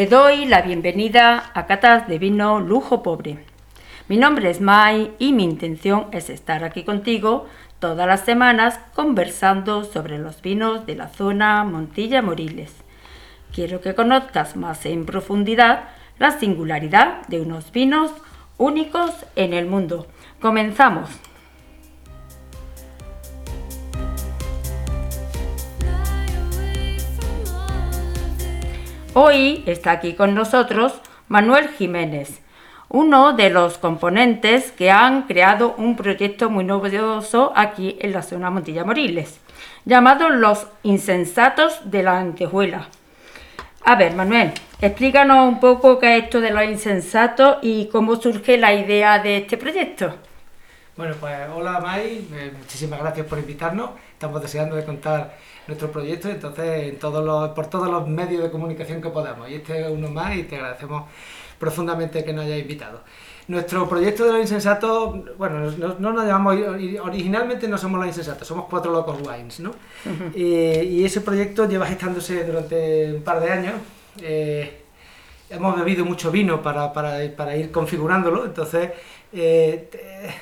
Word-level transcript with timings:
Te 0.00 0.06
doy 0.06 0.46
la 0.46 0.62
bienvenida 0.62 1.50
a 1.52 1.66
Catas 1.66 2.08
de 2.08 2.18
Vino 2.18 2.58
Lujo 2.58 3.02
Pobre. 3.02 3.44
Mi 4.08 4.16
nombre 4.16 4.48
es 4.48 4.62
Mai 4.62 5.12
y 5.18 5.34
mi 5.34 5.44
intención 5.44 6.06
es 6.10 6.30
estar 6.30 6.64
aquí 6.64 6.84
contigo 6.84 7.46
todas 7.80 8.06
las 8.06 8.22
semanas 8.22 8.80
conversando 8.94 9.84
sobre 9.84 10.16
los 10.16 10.40
vinos 10.40 10.86
de 10.86 10.94
la 10.94 11.08
zona 11.08 11.64
Montilla 11.64 12.22
Moriles. 12.22 12.74
Quiero 13.52 13.82
que 13.82 13.94
conozcas 13.94 14.56
más 14.56 14.86
en 14.86 15.04
profundidad 15.04 15.90
la 16.18 16.30
singularidad 16.30 17.26
de 17.26 17.42
unos 17.42 17.70
vinos 17.70 18.10
únicos 18.56 19.10
en 19.36 19.52
el 19.52 19.66
mundo. 19.66 20.06
Comenzamos. 20.40 21.10
Hoy 29.12 29.64
está 29.66 29.90
aquí 29.90 30.14
con 30.14 30.36
nosotros 30.36 30.92
Manuel 31.26 31.68
Jiménez, 31.70 32.40
uno 32.88 33.32
de 33.32 33.50
los 33.50 33.76
componentes 33.76 34.70
que 34.70 34.92
han 34.92 35.22
creado 35.22 35.74
un 35.78 35.96
proyecto 35.96 36.48
muy 36.48 36.62
novedoso 36.62 37.52
aquí 37.56 37.98
en 38.00 38.12
la 38.12 38.22
zona 38.22 38.50
Montilla 38.50 38.84
Moriles, 38.84 39.40
llamado 39.84 40.28
Los 40.28 40.68
Insensatos 40.84 41.90
de 41.90 42.04
la 42.04 42.20
Antejuela. 42.20 42.86
A 43.84 43.96
ver, 43.96 44.14
Manuel, 44.14 44.52
explícanos 44.80 45.48
un 45.48 45.58
poco 45.58 45.98
qué 45.98 46.16
es 46.16 46.24
esto 46.24 46.40
de 46.40 46.52
los 46.52 46.62
insensatos 46.62 47.56
y 47.62 47.86
cómo 47.86 48.14
surge 48.14 48.58
la 48.58 48.74
idea 48.74 49.18
de 49.18 49.38
este 49.38 49.56
proyecto. 49.56 50.14
Bueno, 50.96 51.16
pues 51.18 51.34
hola 51.52 51.80
May, 51.80 52.28
eh, 52.32 52.52
muchísimas 52.56 53.00
gracias 53.00 53.26
por 53.26 53.38
invitarnos. 53.40 53.90
Estamos 54.12 54.40
deseando 54.40 54.76
de 54.76 54.84
contar 54.84 55.34
nuestro 55.70 55.92
proyecto, 55.92 56.28
entonces 56.28 56.88
en 56.88 56.98
todos 56.98 57.24
los, 57.24 57.50
por 57.50 57.66
todos 57.68 57.88
los 57.88 58.06
medios 58.08 58.42
de 58.42 58.50
comunicación 58.50 59.00
que 59.00 59.08
podamos. 59.08 59.48
Y 59.48 59.54
este 59.54 59.82
es 59.82 59.90
uno 59.90 60.10
más 60.10 60.36
y 60.36 60.42
te 60.42 60.56
agradecemos 60.56 61.04
profundamente 61.58 62.24
que 62.24 62.32
nos 62.32 62.44
hayas 62.44 62.58
invitado. 62.58 63.00
Nuestro 63.46 63.88
proyecto 63.88 64.24
de 64.24 64.32
los 64.32 64.40
insensatos, 64.42 65.36
bueno, 65.36 65.70
no, 65.70 66.12
nos 66.12 66.26
llamamos, 66.26 66.56
originalmente 67.02 67.68
no 67.68 67.78
somos 67.78 67.98
los 67.98 68.08
insensatos, 68.08 68.46
somos 68.46 68.66
Cuatro 68.68 68.92
Locos 68.92 69.18
Wines, 69.26 69.60
¿no? 69.60 69.72
y 70.34 71.04
ese 71.04 71.20
proyecto 71.20 71.68
lleva 71.68 71.86
gestándose 71.86 72.44
durante 72.44 73.14
un 73.14 73.22
par 73.22 73.40
de 73.40 73.50
años. 73.50 73.74
Eh, 74.22 74.82
hemos 75.48 75.76
bebido 75.76 76.04
mucho 76.04 76.30
vino 76.30 76.62
para, 76.62 76.92
para, 76.92 77.18
para 77.36 77.56
ir 77.56 77.70
configurándolo, 77.70 78.44
entonces 78.44 78.90
eh, 79.32 79.88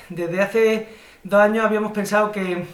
desde 0.09 0.41
hace 0.41 0.87
dos 1.23 1.39
años 1.41 1.65
habíamos 1.65 1.91
pensado 1.91 2.31
que, 2.31 2.65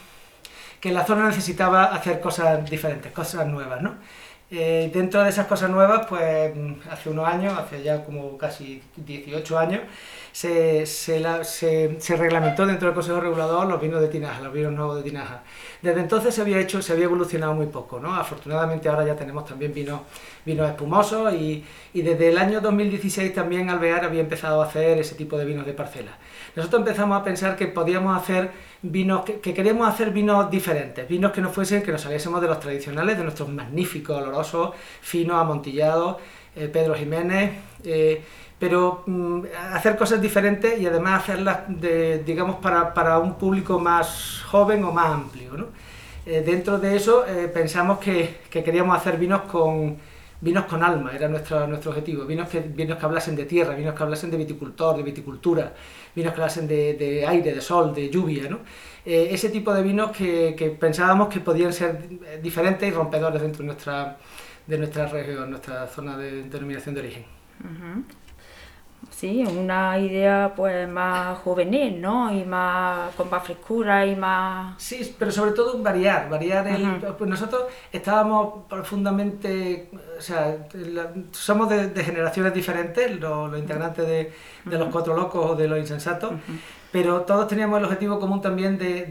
que 0.79 0.91
la 0.91 1.05
zona 1.05 1.27
necesitaba 1.27 1.85
hacer 1.85 2.19
cosas 2.19 2.69
diferentes, 2.69 3.11
cosas 3.11 3.47
nuevas, 3.47 3.81
¿no? 3.81 3.95
Eh, 4.51 4.91
dentro 4.93 5.23
de 5.23 5.29
esas 5.29 5.47
cosas 5.47 5.69
nuevas, 5.69 6.05
pues 6.07 6.53
hace 6.91 7.09
unos 7.09 7.27
años, 7.27 7.57
hace 7.57 7.81
ya 7.81 8.03
como 8.03 8.37
casi 8.37 8.81
18 8.95 9.57
años, 9.57 9.81
se, 10.35 10.85
se, 10.85 12.15
reglamentó 12.17 12.65
dentro 12.65 12.89
del 12.89 12.93
Consejo 12.93 13.21
Regulador 13.21 13.65
los 13.67 13.79
vinos 13.79 14.01
de 14.01 14.09
tinaja, 14.09 14.41
los 14.41 14.51
vinos 14.51 14.73
nuevos 14.73 14.97
de 14.97 15.03
tinaja. 15.03 15.43
Desde 15.81 16.01
entonces 16.01 16.35
se 16.35 16.41
había 16.41 16.59
hecho, 16.59 16.81
se 16.81 16.91
había 16.91 17.05
evolucionado 17.05 17.53
muy 17.53 17.67
poco, 17.67 18.01
¿no? 18.01 18.13
Afortunadamente 18.13 18.89
ahora 18.89 19.05
ya 19.05 19.15
tenemos 19.15 19.45
también 19.45 19.73
vinos, 19.73 20.01
vinos 20.45 20.69
espumosos 20.69 21.33
y, 21.35 21.63
y 21.93 22.01
desde 22.01 22.27
el 22.27 22.37
año 22.37 22.59
2016 22.59 23.33
también 23.33 23.69
Alvear 23.69 24.03
había 24.03 24.19
empezado 24.19 24.61
a 24.61 24.65
hacer 24.65 24.97
ese 24.97 25.15
tipo 25.15 25.37
de 25.37 25.45
vinos 25.45 25.65
de 25.65 25.71
parcela. 25.71 26.17
Nosotros 26.53 26.81
empezamos 26.81 27.21
a 27.21 27.23
pensar 27.23 27.55
que 27.55 27.67
podíamos 27.67 28.21
hacer 28.21 28.51
vinos, 28.81 29.23
que, 29.23 29.39
queríamos 29.39 29.87
hacer 29.87 30.11
vinos 30.11 30.51
diferentes, 30.51 31.07
vinos 31.07 31.31
que 31.31 31.39
no 31.39 31.49
fuesen, 31.49 31.81
que 31.81 31.93
nos 31.93 32.01
saliésemos 32.01 32.41
de 32.41 32.47
los 32.47 32.59
tradicionales, 32.59 33.17
de 33.17 33.23
nuestros 33.23 33.47
magníficos, 33.47 34.21
olorosos, 34.21 34.71
finos, 34.99 35.37
amontillados, 35.37 36.17
eh, 36.57 36.67
Pedro 36.67 36.93
Jiménez, 36.93 37.51
eh, 37.85 38.21
pero 38.59 39.03
mm, 39.05 39.41
hacer 39.73 39.97
cosas 39.97 40.21
diferentes 40.21 40.79
y 40.79 40.85
además 40.85 41.23
hacerlas, 41.23 41.59
de, 41.67 42.23
digamos, 42.23 42.57
para, 42.57 43.19
un 43.19 43.35
público 43.35 43.79
más 43.79 44.43
joven 44.45 44.83
o 44.83 44.91
más 44.91 45.07
amplio. 45.07 45.57
¿no? 45.57 45.65
Eh, 46.25 46.41
dentro 46.45 46.79
de 46.79 46.95
eso 46.95 47.25
eh, 47.27 47.47
pensamos 47.53 47.99
que, 47.99 48.41
queríamos 48.49 48.97
hacer 48.97 49.17
vinos 49.17 49.41
con, 49.41 49.97
vinos 50.39 50.65
con 50.65 50.83
alma, 50.83 51.11
era 51.13 51.27
nuestro, 51.27 51.67
nuestro 51.67 51.91
objetivo, 51.91 52.25
vinos 52.25 52.49
que, 52.49 52.61
vinos 52.61 52.97
que 52.97 53.05
hablasen 53.05 53.35
de 53.35 53.45
tierra, 53.45 53.75
vinos 53.75 53.93
que 53.93 54.03
hablasen 54.03 54.31
de 54.31 54.37
viticultor, 54.37 54.95
de 54.95 55.03
viticultura, 55.03 55.73
vinos 56.15 56.33
que 56.33 56.41
hablasen 56.41 56.67
de, 56.67 57.25
aire, 57.27 57.53
de 57.53 57.61
sol, 57.61 57.93
de 57.93 58.09
lluvia. 58.09 58.49
¿no? 58.49 58.59
Eh, 59.05 59.27
ese 59.31 59.49
tipo 59.49 59.73
de 59.73 59.83
vinos 59.83 60.11
que, 60.11 60.77
pensábamos 60.79 61.27
que 61.27 61.41
podían 61.41 61.73
ser 61.73 62.07
diferentes 62.41 62.87
y 62.87 62.91
rompedores 62.91 63.41
dentro 63.41 63.63
de 63.63 63.67
nuestra, 63.67 64.17
de 64.65 64.77
nuestra 64.77 65.07
región, 65.07 65.49
nuestra 65.49 65.87
zona 65.87 66.17
de 66.17 66.43
denominación 66.43 66.95
de 66.95 67.01
origen. 67.01 67.25
Sí, 69.09 69.43
una 69.45 69.97
idea 69.97 70.53
pues 70.55 70.87
más 70.89 71.37
juvenil, 71.39 72.01
¿no? 72.01 72.33
Y 72.33 72.43
más 72.43 73.13
con 73.15 73.29
más 73.29 73.43
frescura 73.43 74.05
y 74.05 74.15
más... 74.15 74.81
Sí, 74.81 75.15
pero 75.17 75.31
sobre 75.31 75.51
todo 75.51 75.81
variar, 75.81 76.29
variar 76.29 76.67
el... 76.67 76.99
Pues 77.17 77.29
nosotros 77.29 77.63
estábamos 77.91 78.65
profundamente, 78.67 79.89
o 80.17 80.21
sea, 80.21 80.67
somos 81.31 81.69
de, 81.69 82.03
generaciones 82.03 82.53
diferentes, 82.53 83.19
los, 83.19 83.57
integrantes 83.57 84.05
de, 84.05 84.33
los 84.65 84.89
cuatro 84.89 85.15
locos 85.15 85.51
o 85.51 85.55
de 85.55 85.67
los 85.67 85.79
insensatos, 85.79 86.33
pero 86.91 87.21
todos 87.21 87.47
teníamos 87.47 87.79
el 87.79 87.85
objetivo 87.85 88.19
común 88.19 88.41
también 88.41 88.77
de, 88.77 89.05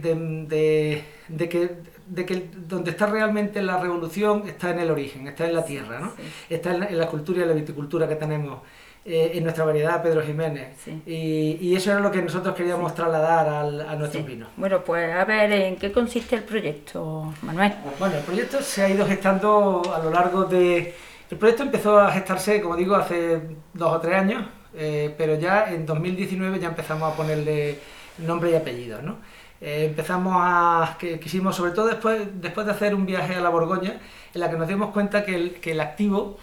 de 1.29 1.49
que 1.49 1.95
de 2.07 2.27
que 2.27 2.51
donde 2.69 2.91
está 2.91 3.07
realmente 3.07 3.63
la 3.63 3.79
revolución 3.81 4.45
está 4.47 4.71
en 4.71 4.81
el 4.81 4.91
origen, 4.91 5.27
está 5.27 5.47
en 5.47 5.55
la 5.55 5.65
tierra, 5.65 6.01
¿no? 6.01 6.13
Está 6.51 6.75
en 6.75 6.99
la, 6.99 7.07
cultura 7.09 7.45
y 7.45 7.47
la 7.47 7.55
viticultura 7.55 8.07
que 8.09 8.17
tenemos 8.17 8.61
eh, 9.07 9.33
en 9.35 9.45
nuestra 9.45 9.67
variedad 9.67 10.03
Pedro 10.03 10.23
Jiménez. 10.23 10.79
Y, 11.07 11.77
eso 11.77 11.91
era 11.91 12.01
lo 12.01 12.11
que 12.11 12.23
nosotros 12.23 12.55
queríamos 12.55 12.95
trasladar 12.95 13.47
al, 13.47 13.81
a 13.83 13.95
nuestros 13.97 14.25
vinos. 14.25 14.49
Bueno, 14.57 14.83
pues 14.83 15.15
a 15.15 15.27
ver, 15.27 15.53
¿en 15.53 15.77
qué 15.77 15.93
consiste 15.93 16.37
el 16.37 16.43
proyecto, 16.43 17.35
Manuel? 17.43 17.75
Bueno, 17.99 18.17
el 18.17 18.23
proyecto 18.23 18.63
se 18.63 18.83
ha 18.83 18.89
ido 18.89 19.07
gestando 19.07 19.83
a 19.95 19.99
lo 19.99 20.11
largo 20.11 20.45
de... 20.45 20.95
El 21.31 21.37
proyecto 21.37 21.65
empezó 21.65 21.99
a 21.99 22.13
gestarse, 22.13 22.63
como 22.63 22.77
digo, 22.77 22.95
hace 22.97 23.43
dos 23.75 23.93
o 23.93 24.01
tres 24.01 24.15
años, 24.15 24.47
eh, 24.75 25.15
pero 25.19 25.35
ya 25.35 25.71
en 25.71 25.85
2019 25.85 26.59
ya 26.59 26.69
empezamos 26.69 27.13
a 27.13 27.15
ponerle 27.15 27.79
nombre 28.19 28.53
y 28.53 28.55
apellido, 28.55 29.03
¿no? 29.03 29.19
Eh, 29.61 29.85
empezamos 29.85 30.33
a... 30.35 30.97
Que, 30.99 31.21
quisimos, 31.21 31.55
sobre 31.55 31.73
todo 31.73 31.89
después, 31.89 32.23
después 32.41 32.65
de 32.65 32.73
hacer 32.73 32.95
un 32.95 33.05
viaje 33.05 33.35
a 33.35 33.41
la 33.43 33.51
Borgoña, 33.51 34.01
en 34.33 34.41
la 34.41 34.51
que 34.51 34.57
nos 34.57 34.67
dimos 34.67 34.93
cuenta 34.93 35.27
que 35.27 35.35
el, 35.35 35.55
que 35.57 35.73
el 35.73 35.81
activo, 35.81 36.39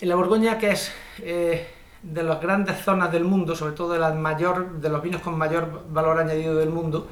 en 0.00 0.08
la 0.08 0.16
Borgoña, 0.16 0.58
que 0.58 0.70
es 0.70 0.92
de 2.02 2.22
las 2.22 2.40
grandes 2.40 2.78
zonas 2.78 3.12
del 3.12 3.24
mundo, 3.24 3.54
sobre 3.54 3.74
todo 3.74 3.92
de, 3.92 3.98
la 3.98 4.12
mayor, 4.12 4.80
de 4.80 4.88
los 4.88 5.02
vinos 5.02 5.20
con 5.20 5.36
mayor 5.36 5.84
valor 5.90 6.18
añadido 6.18 6.56
del 6.56 6.70
mundo, 6.70 7.08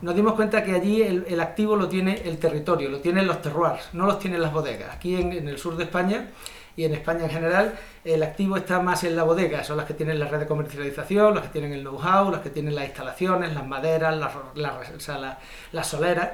nos 0.00 0.14
dimos 0.14 0.34
cuenta 0.34 0.62
que 0.62 0.72
allí 0.72 1.02
el, 1.02 1.40
activo 1.40 1.76
lo 1.76 1.88
tiene 1.88 2.22
el 2.24 2.38
territorio, 2.38 2.90
lo 2.90 3.00
tienen 3.00 3.26
los 3.26 3.40
terroirs, 3.40 3.88
no 3.92 4.06
los 4.06 4.18
tienen 4.18 4.42
las 4.42 4.52
bodegas. 4.52 4.94
Aquí 4.94 5.16
en, 5.16 5.48
el 5.48 5.58
sur 5.58 5.76
de 5.76 5.84
España 5.84 6.30
y 6.76 6.84
en 6.84 6.92
España 6.92 7.24
en 7.24 7.30
general, 7.30 7.74
el 8.04 8.22
activo 8.22 8.56
está 8.56 8.80
más 8.80 9.04
en 9.04 9.16
la 9.16 9.22
bodega, 9.22 9.64
son 9.64 9.76
las 9.76 9.86
que 9.86 9.94
tienen 9.94 10.18
la 10.18 10.26
red 10.26 10.40
de 10.40 10.46
comercialización, 10.46 11.34
las 11.34 11.44
que 11.44 11.50
tienen 11.50 11.72
el 11.72 11.82
know-how, 11.82 12.30
las 12.30 12.40
que 12.40 12.50
tienen 12.50 12.74
las 12.74 12.84
instalaciones, 12.86 13.54
las 13.54 13.66
maderas, 13.66 14.14
las, 14.56 15.86
soleras. 15.86 16.32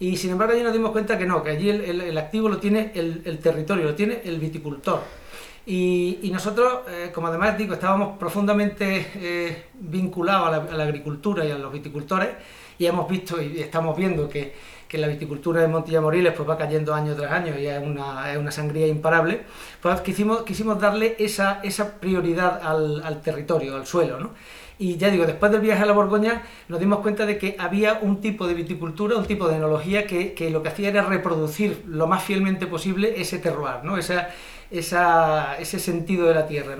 Y 0.00 0.16
sin 0.16 0.30
embargo 0.32 0.54
allí 0.54 0.62
nos 0.62 0.72
dimos 0.72 0.90
cuenta 0.90 1.16
que 1.16 1.26
no, 1.26 1.44
que 1.44 1.50
allí 1.50 1.70
el, 1.70 2.18
activo 2.18 2.48
lo 2.48 2.58
tiene 2.58 2.90
el 2.94 3.38
territorio, 3.38 3.84
lo 3.84 3.94
tiene 3.94 4.22
el 4.24 4.40
viticultor. 4.40 5.21
Y, 5.64 6.28
nosotros, 6.32 6.80
eh, 6.88 7.10
como 7.14 7.28
además 7.28 7.56
digo, 7.56 7.74
estábamos 7.74 8.18
profundamente 8.18 9.12
eh, 9.14 9.66
vinculados 9.74 10.70
a 10.70 10.76
la, 10.76 10.84
agricultura 10.84 11.44
y 11.44 11.52
a 11.52 11.58
los 11.58 11.72
viticultores 11.72 12.30
y 12.78 12.86
hemos 12.86 13.08
visto 13.08 13.40
y 13.40 13.60
estamos 13.60 13.96
viendo 13.96 14.28
que, 14.28 14.54
que 14.88 14.98
la 14.98 15.06
viticultura 15.06 15.60
de 15.60 15.68
Montilla 15.68 16.00
Moriles 16.00 16.32
pues 16.32 16.48
va 16.48 16.58
cayendo 16.58 16.92
año 16.92 17.14
tras 17.14 17.30
año 17.30 17.56
y 17.56 17.66
es 17.66 17.80
una, 17.80 18.32
es 18.32 18.38
una 18.38 18.50
sangría 18.50 18.88
imparable, 18.88 19.42
pues 19.80 20.00
quisimos, 20.00 20.42
quisimos 20.42 20.80
darle 20.80 21.14
esa, 21.18 21.60
esa 21.62 22.00
prioridad 22.00 22.60
al, 22.62 23.20
territorio, 23.22 23.76
al 23.76 23.86
suelo. 23.86 24.18
¿no? 24.18 24.30
Y 24.78 24.96
ya 24.96 25.10
digo, 25.10 25.26
después 25.26 25.52
del 25.52 25.60
viaje 25.60 25.82
a 25.82 25.86
la 25.86 25.92
Borgoña 25.92 26.42
nos 26.66 26.80
dimos 26.80 26.98
cuenta 26.98 27.24
de 27.24 27.38
que 27.38 27.54
había 27.58 28.00
un 28.02 28.20
tipo 28.20 28.48
de 28.48 28.54
viticultura, 28.54 29.16
un 29.16 29.26
tipo 29.26 29.46
de 29.48 29.56
enología 29.56 30.08
que, 30.08 30.34
que 30.34 30.50
lo 30.50 30.62
que 30.62 30.70
hacía 30.70 30.88
era 30.88 31.02
reproducir 31.02 31.84
lo 31.86 32.08
más 32.08 32.24
fielmente 32.24 32.66
posible 32.66 33.14
ese 33.20 33.38
terroir, 33.38 33.84
¿no? 33.84 33.96
esa, 33.96 34.28
ese 34.72 35.78
sentido 35.78 36.26
de 36.26 36.34
la 36.34 36.46
tierra, 36.46 36.76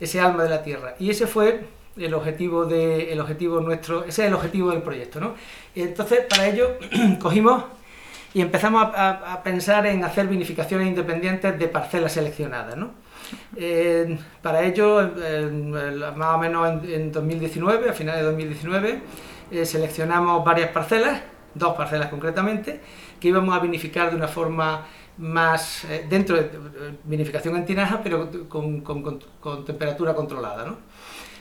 ese 0.00 0.20
alma 0.20 0.44
de 0.44 0.50
la 0.50 0.62
tierra. 0.62 0.94
Y 0.98 1.10
ese 1.10 1.26
fue 1.26 1.64
el 1.96 2.14
objetivo, 2.14 2.66
de, 2.66 3.12
el 3.12 3.20
objetivo 3.20 3.60
nuestro, 3.60 4.04
ese 4.04 4.22
es 4.22 4.28
el 4.28 4.34
objetivo 4.34 4.70
del 4.70 4.82
proyecto. 4.82 5.34
entonces, 5.74 6.20
para 6.28 6.46
ello, 6.46 6.78
cogimos 7.20 7.64
y 8.34 8.42
empezamos 8.42 8.90
a, 8.94 9.40
pensar 9.42 9.86
en 9.86 10.04
hacer 10.04 10.26
vinificaciones 10.26 10.88
independientes 10.88 11.58
de 11.58 11.68
parcelas 11.68 12.12
seleccionadas. 12.12 12.76
¿no? 12.76 12.90
para 14.42 14.62
ello, 14.62 15.10
más 16.14 16.34
o 16.34 16.38
menos 16.38 16.84
en, 16.84 17.10
2019, 17.10 17.90
a 17.90 17.92
finales 17.92 18.20
de 18.20 18.26
2019, 18.26 19.00
eh, 19.50 19.64
seleccionamos 19.64 20.44
varias 20.44 20.70
parcelas, 20.70 21.22
dos 21.54 21.74
parcelas 21.76 22.08
concretamente, 22.08 22.80
que 23.18 23.28
íbamos 23.28 23.56
a 23.56 23.60
vinificar 23.60 24.10
de 24.10 24.16
una 24.16 24.28
forma 24.28 24.86
más 25.18 25.84
eh, 25.84 26.06
dentro 26.08 26.36
de 26.36 26.50
vinificación 27.04 27.56
en 27.56 27.64
tinaja, 27.64 28.00
pero 28.02 28.30
con, 28.48 28.80
con, 28.80 29.64
temperatura 29.64 30.14
controlada. 30.14 30.66
¿no? 30.66 30.76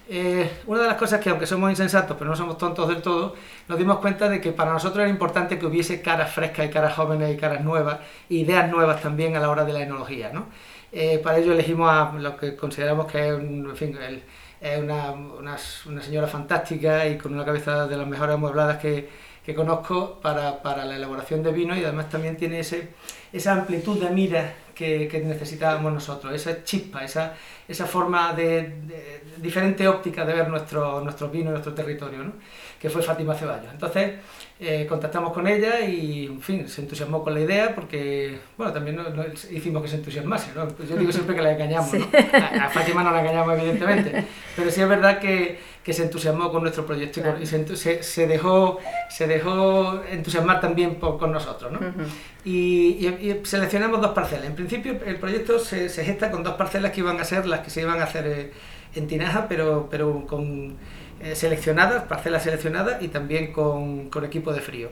Eh, 0.07 0.61
una 0.67 0.81
de 0.81 0.87
las 0.87 0.97
cosas 0.97 1.19
que, 1.19 1.29
aunque 1.29 1.47
somos 1.47 1.69
insensatos, 1.69 2.15
pero 2.17 2.29
no 2.29 2.35
somos 2.35 2.57
tontos 2.57 2.87
del 2.87 3.01
todo, 3.01 3.35
nos 3.67 3.77
dimos 3.77 3.97
cuenta 3.99 4.29
de 4.29 4.39
que 4.39 4.51
para 4.51 4.71
nosotros 4.71 5.01
era 5.01 5.09
importante 5.09 5.57
que 5.57 5.65
hubiese 5.65 6.01
caras 6.01 6.31
frescas 6.31 6.67
y 6.67 6.69
caras 6.69 6.95
jóvenes 6.95 7.33
y 7.33 7.37
caras 7.37 7.61
nuevas, 7.61 7.99
ideas 8.29 8.69
nuevas 8.69 9.01
también 9.01 9.35
a 9.35 9.39
la 9.39 9.49
hora 9.49 9.65
de 9.65 9.73
la 9.73 9.81
enología. 9.81 10.31
¿no? 10.31 10.47
Eh, 10.91 11.19
para 11.19 11.39
ello 11.39 11.53
elegimos 11.53 11.89
a 11.89 12.13
lo 12.13 12.37
que 12.37 12.55
consideramos 12.55 13.11
que 13.11 13.27
es, 13.27 13.33
en 13.33 13.75
fin, 13.75 13.97
es 14.61 14.79
una, 14.79 15.11
una, 15.11 15.57
una, 15.87 16.01
señora 16.01 16.27
fantástica 16.27 17.05
y 17.07 17.17
con 17.17 17.33
una 17.33 17.43
cabeza 17.43 17.87
de 17.87 17.97
las 17.97 18.07
mejores 18.07 18.35
amuebladas 18.35 18.77
que, 18.77 19.09
que 19.45 19.53
conozco 19.53 20.19
para, 20.21 20.61
para, 20.61 20.85
la 20.85 20.95
elaboración 20.95 21.43
de 21.43 21.51
vino 21.51 21.75
y 21.75 21.83
además 21.83 22.09
también 22.09 22.35
tiene 22.35 22.59
ese, 22.61 22.89
esa 23.31 23.53
amplitud 23.53 24.01
de 24.01 24.09
mira 24.09 24.53
que, 24.73 25.07
que 25.07 25.19
necesitábamos 25.19 25.93
nosotros, 25.93 26.33
esa 26.33 26.63
chispa, 26.63 27.03
esa, 27.03 27.33
esa 27.67 27.85
forma 27.85 28.33
de, 28.33 29.21
diferente 29.37 29.87
óptica 29.87 30.25
de 30.25 30.33
ver 30.33 30.49
nuestro, 30.49 31.01
nuestro 31.01 31.29
vino, 31.29 31.51
nuestro 31.51 31.73
territorio, 31.73 32.23
¿no? 32.23 32.33
que 32.79 32.89
fue 32.89 33.01
Fátima 33.01 33.33
Ceballos. 33.33 33.71
Entonces, 33.71 34.13
eh, 34.59 34.85
contactamos 34.87 35.33
con 35.33 35.47
ella 35.47 35.79
y, 35.81 36.25
en 36.25 36.41
fin, 36.41 36.67
se 36.67 36.81
entusiasmó 36.81 37.23
con 37.23 37.33
la 37.33 37.39
idea 37.39 37.73
porque, 37.73 38.39
bueno, 38.57 38.71
también 38.71 38.99
hicimos 39.51 39.81
que 39.81 39.87
se 39.87 39.95
entusiasmase, 39.95 40.51
¿no? 40.55 40.67
Yo 40.87 40.95
digo 40.95 41.11
siempre 41.11 41.35
que 41.35 41.41
la 41.41 41.53
engañamos, 41.53 41.93
¿no? 41.93 42.07
A, 42.61 42.69
Fátima 42.69 43.03
no 43.03 43.11
la 43.11 43.21
engañamos, 43.21 43.57
evidentemente, 43.57 44.25
pero 44.55 44.69
sí 44.69 44.81
es 44.81 44.87
verdad 44.87 45.19
que, 45.19 45.59
que 45.85 45.93
se 45.93 46.01
entusiasmó 46.01 46.51
con 46.51 46.63
nuestro 46.63 46.83
proyecto 46.83 47.21
y, 47.39 47.45
se, 47.45 48.01
se, 48.01 48.27
dejó, 48.27 48.79
se 49.07 49.27
dejó 49.27 50.01
entusiasmar 50.09 50.59
también 50.59 50.95
por, 50.95 51.19
con 51.19 51.31
nosotros, 51.31 51.71
¿no? 51.71 51.79
y, 52.43 53.07
y, 53.07 53.41
seleccionamos 53.43 54.01
dos 54.01 54.11
parcelas. 54.13 54.45
En 54.45 54.55
principio, 54.55 54.99
el 55.05 55.17
proyecto 55.17 55.59
se, 55.59 55.89
se, 55.89 56.03
gesta 56.03 56.31
con 56.31 56.41
dos 56.41 56.55
parcelas 56.55 56.91
que 56.91 57.01
iban 57.01 57.19
a 57.19 57.23
ser 57.23 57.45
las 57.45 57.59
que 57.59 57.69
se 57.69 57.81
iban 57.81 58.01
a 58.01 58.05
hacer 58.05 58.25
eh, 58.25 58.51
en 58.95 59.05
Tinaja, 59.05 59.47
pero, 59.47 59.87
pero 59.91 60.25
con 60.25 60.75
eh, 61.21 61.35
seleccionadas, 61.35 62.05
parcelas 62.05 62.41
seleccionadas 62.41 63.03
y 63.03 63.09
también 63.09 63.53
con, 63.53 64.09
con, 64.09 64.25
equipo 64.25 64.53
de 64.53 64.61
frío. 64.61 64.89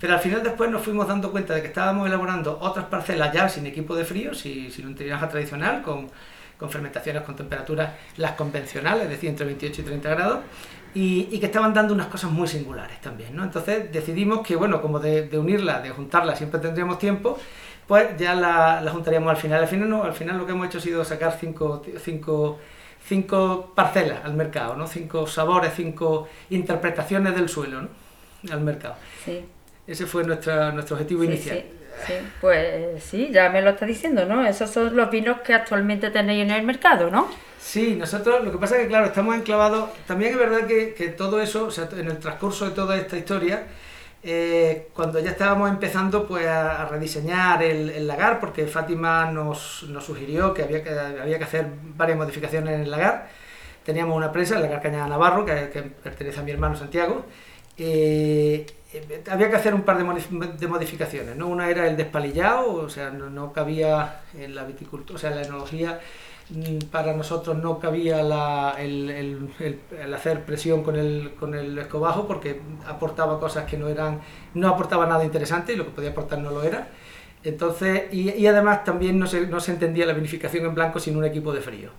Pero 0.00 0.14
al 0.14 0.20
final 0.20 0.44
después 0.44 0.70
nos 0.70 0.80
fuimos 0.80 1.08
dando 1.08 1.32
cuenta 1.32 1.56
de 1.56 1.62
que 1.62 1.68
estábamos 1.68 2.06
elaborando 2.06 2.56
otras 2.60 2.86
parcelas 2.86 3.34
ya 3.34 3.48
sin 3.48 3.66
equipo 3.66 3.96
de 3.96 4.04
frío, 4.04 4.32
sin, 4.32 4.70
sin 4.70 4.86
un 4.86 4.94
tinaja 4.94 5.28
tradicional, 5.28 5.82
con, 5.82 6.08
con, 6.58 6.70
fermentaciones 6.70 7.22
con 7.22 7.36
temperaturas 7.36 7.92
las 8.16 8.32
convencionales, 8.32 9.04
es 9.04 9.10
decir, 9.10 9.30
entre 9.30 9.46
28 9.46 9.80
y 9.80 9.84
30 9.84 10.10
grados, 10.10 10.38
y, 10.94 11.28
y, 11.30 11.38
que 11.38 11.46
estaban 11.46 11.74
dando 11.74 11.92
unas 11.92 12.06
cosas 12.06 12.30
muy 12.30 12.48
singulares 12.48 13.00
también. 13.00 13.36
¿no? 13.36 13.44
Entonces 13.44 13.92
decidimos 13.92 14.46
que, 14.46 14.56
bueno, 14.56 14.80
como 14.80 14.98
de, 14.98 15.28
de 15.28 15.38
unirlas, 15.38 15.82
de 15.82 15.90
juntarlas, 15.90 16.38
siempre 16.38 16.58
tendríamos 16.58 16.98
tiempo, 16.98 17.38
pues 17.86 18.16
ya 18.18 18.34
la, 18.34 18.80
la, 18.80 18.90
juntaríamos 18.90 19.30
al 19.30 19.36
final. 19.36 19.62
Al 19.62 19.68
final, 19.68 19.90
no, 19.90 20.04
al 20.04 20.14
final 20.14 20.38
lo 20.38 20.46
que 20.46 20.52
hemos 20.52 20.66
hecho 20.66 20.78
ha 20.78 20.80
sido 20.80 21.04
sacar 21.04 21.36
cinco, 21.38 21.82
cinco 22.02 22.58
cinco 23.06 23.72
parcelas 23.74 24.24
al 24.24 24.34
mercado, 24.34 24.76
¿no? 24.76 24.86
cinco 24.86 25.26
sabores, 25.26 25.72
cinco 25.76 26.28
interpretaciones 26.50 27.34
del 27.34 27.48
suelo 27.48 27.82
¿no? 27.82 27.88
al 28.50 28.60
mercado. 28.60 28.96
Sí. 29.24 29.44
Ese 29.86 30.06
fue 30.06 30.24
nuestra, 30.24 30.72
nuestro 30.72 30.96
objetivo 30.96 31.22
inicial. 31.22 31.58
Sí, 31.58 31.64
pues 32.40 33.02
sí, 33.02 33.30
ya 33.32 33.48
me 33.50 33.62
lo 33.62 33.70
está 33.70 33.86
diciendo, 33.86 34.24
¿no? 34.24 34.46
Esos 34.46 34.70
son 34.70 34.94
los 34.96 35.10
vinos 35.10 35.40
que 35.40 35.54
actualmente 35.54 36.10
tenéis 36.10 36.44
en 36.44 36.50
el 36.50 36.62
mercado, 36.62 37.10
¿no? 37.10 37.28
Sí, 37.60 37.96
nosotros 37.96 38.44
lo 38.44 38.52
que 38.52 38.58
pasa 38.58 38.76
es 38.76 38.82
que, 38.82 38.88
claro, 38.88 39.06
estamos 39.06 39.34
enclavados. 39.34 39.90
También 40.06 40.32
es 40.32 40.38
verdad 40.38 40.66
que, 40.66 40.94
que 40.94 41.08
todo 41.08 41.40
eso, 41.40 41.66
o 41.66 41.70
sea, 41.70 41.88
en 41.96 42.06
el 42.06 42.18
transcurso 42.18 42.64
de 42.66 42.70
toda 42.70 42.96
esta 42.96 43.16
historia, 43.16 43.64
eh, 44.28 44.88
cuando 44.92 45.20
ya 45.20 45.30
estábamos 45.30 45.70
empezando 45.70 46.26
pues, 46.26 46.46
a, 46.46 46.86
rediseñar 46.86 47.62
el, 47.62 48.06
lagar, 48.08 48.40
porque 48.40 48.66
Fátima 48.66 49.30
nos, 49.30 49.84
nos, 49.88 50.04
sugirió 50.04 50.52
que 50.52 50.64
había, 50.64 50.82
que 50.82 50.90
había 50.90 51.38
que 51.38 51.44
hacer 51.44 51.66
varias 51.96 52.18
modificaciones 52.18 52.74
en 52.74 52.80
el 52.82 52.90
lagar. 52.90 53.28
Teníamos 53.84 54.16
una 54.16 54.32
presa, 54.32 54.56
el 54.56 54.62
lagar 54.62 54.82
Cañada 54.82 55.06
Navarro, 55.06 55.44
que, 55.44 55.54
pertenece 56.02 56.40
a 56.40 56.42
mi 56.42 56.50
hermano 56.50 56.74
Santiago. 56.74 57.24
Eh, 57.78 58.66
había 59.30 59.50
que 59.50 59.56
hacer 59.56 59.74
un 59.74 59.82
par 59.82 59.98
de, 59.98 60.66
modificaciones. 60.68 61.36
¿no? 61.36 61.48
Una 61.48 61.70
era 61.70 61.86
el 61.86 61.96
despalillado, 61.96 62.74
o 62.74 62.88
sea, 62.88 63.10
no, 63.10 63.30
no 63.30 63.52
cabía 63.52 64.20
en 64.38 64.54
la 64.54 64.64
viticultura, 64.64 65.16
o 65.16 65.18
sea, 65.18 65.30
en 65.30 65.36
la 65.36 65.42
enología 65.42 66.00
Mm, 66.48 66.78
para 66.92 67.12
nosotros 67.12 67.56
no 67.56 67.80
cabía 67.80 68.20
el, 68.78 69.50
hacer 70.14 70.44
presión 70.44 70.84
con 70.84 70.94
el, 70.94 71.32
con 71.38 71.54
el 71.54 71.76
escobajo 71.76 72.28
porque 72.28 72.60
aportaba 72.86 73.40
cosas 73.40 73.64
que 73.64 73.76
no 73.76 73.88
eran, 73.88 74.20
no 74.54 74.68
aportaba 74.68 75.06
nada 75.06 75.24
interesante 75.24 75.72
y 75.72 75.76
lo 75.76 75.84
que 75.86 75.90
podía 75.90 76.10
aportar 76.10 76.38
no 76.38 76.50
lo 76.50 76.62
era. 76.62 76.88
Entonces, 77.42 78.12
y, 78.12 78.46
además 78.46 78.84
también 78.84 79.18
no 79.18 79.26
se, 79.26 79.46
no 79.46 79.60
se, 79.60 79.72
entendía 79.72 80.06
la 80.06 80.12
vinificación 80.12 80.64
en 80.66 80.74
blanco 80.74 81.00
sin 81.00 81.16
un 81.16 81.24
equipo 81.24 81.52
de 81.52 81.60
frío. 81.60 81.90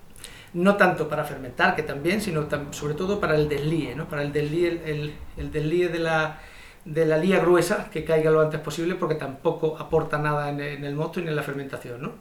No 0.54 0.76
tanto 0.78 1.10
para 1.10 1.24
fermentar, 1.26 1.76
que 1.76 1.84
también, 1.84 2.22
sino 2.22 2.48
sobre 2.72 2.94
todo 2.94 3.20
para 3.20 3.36
el 3.36 3.50
deslíe, 3.50 3.96
¿no? 3.96 4.08
para 4.08 4.22
el 4.24 4.32
deslíe, 4.32 4.82
el, 4.86 5.14
el 5.38 5.52
deslíe 5.52 5.90
de 5.90 6.00
la, 6.00 6.40
de 6.88 7.06
la 7.06 7.18
lía 7.18 7.40
gruesa, 7.40 7.90
que 7.92 8.04
caiga 8.04 8.32
lo 8.32 8.42
antes 8.42 8.60
posible, 8.60 8.96
porque 8.96 9.16
tampoco 9.16 9.78
aporta 9.78 10.18
nada 10.18 10.50
en, 10.50 10.60
en 10.62 10.84
el 10.84 10.96
mosto 10.96 11.20
ni 11.20 11.28
en 11.28 11.36
la 11.36 11.44
fermentación. 11.44 12.02
¿no? 12.02 12.12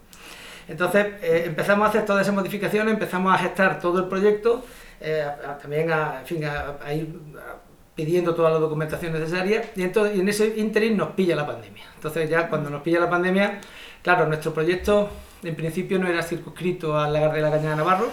Entonces 0.69 1.07
eh, 1.23 1.45
empezamos 1.47 1.87
a 1.87 1.89
hacer 1.91 2.05
todas 2.05 2.23
esas 2.23 2.35
modificaciones, 2.35 2.93
empezamos 2.93 3.33
a 3.33 3.39
gestar 3.39 3.79
todo 3.79 4.01
el 4.01 4.07
proyecto, 4.07 4.65
eh, 5.01 5.25
también 5.61 5.91
a, 5.93 6.23
ir 6.93 7.21
pidiendo 7.95 8.35
toda 8.35 8.51
la 8.51 8.59
documentación 8.59 9.13
necesaria 9.13 9.71
y, 9.75 9.83
entonces, 9.83 10.19
en 10.19 10.29
ese 10.29 10.55
interín 10.59 10.97
nos 10.97 11.11
pilla 11.11 11.37
la 11.37 11.47
pandemia. 11.47 11.85
Entonces 11.95 12.29
ya 12.29 12.49
cuando 12.49 12.69
nos 12.69 12.83
pilla 12.83 13.01
la 13.01 13.09
pandemia, 13.09 13.61
claro, 14.03 14.27
nuestro 14.27 14.53
proyecto 14.53 15.09
en 15.43 15.55
principio 15.55 15.99
no 15.99 16.09
era 16.09 16.23
circunscrito 16.23 16.99
al 16.99 17.13
lagar 17.13 17.33
de 17.33 17.41
la 17.41 17.51
Cañada 17.51 17.77
Navarro, 17.77 18.11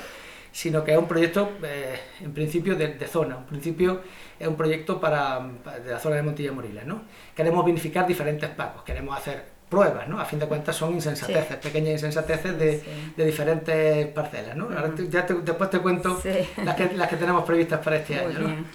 sino 0.53 0.83
que 0.83 0.91
es 0.91 0.97
un 0.97 1.07
proyecto 1.07 1.51
eh, 1.63 1.99
en 2.21 2.31
principio 2.31 2.75
de, 2.75 2.95
zona, 3.07 3.37
en 3.37 3.45
principio 3.45 4.01
es 4.39 4.47
un 4.47 4.55
proyecto 4.55 5.01
para, 5.01 5.41
de 5.83 5.91
la 5.91 5.99
zona 5.99 6.17
de 6.17 6.21
Montilla 6.21 6.51
Moriles. 6.51 6.85
¿no? 6.85 7.01
Queremos 7.35 7.65
vinificar 7.65 8.07
diferentes 8.07 8.49
pagos, 8.51 8.83
queremos 8.83 9.17
hacer 9.17 9.51
pruebas, 9.67 10.07
¿no? 10.07 10.19
A 10.19 10.25
fin 10.25 10.37
de 10.37 10.45
cuentas 10.45 10.75
son 10.75 10.93
insensateces, 10.93 11.57
pequeñas 11.57 11.93
insensateces 11.93 12.59
de, 12.59 12.83
de, 13.17 13.25
diferentes 13.25 14.05
parcelas, 14.09 14.55
¿no? 14.55 14.65
Ahora 14.65 14.93
ya 15.09 15.23
después 15.23 15.69
te 15.71 15.79
cuento 15.79 16.21
las, 16.63 16.75
que, 16.75 16.91
las 16.95 17.07
que 17.07 17.15
tenemos 17.15 17.43
previstas 17.43 17.79
para 17.79 17.95
este 17.95 18.19
año, 18.19 18.37
¿no? 18.37 18.65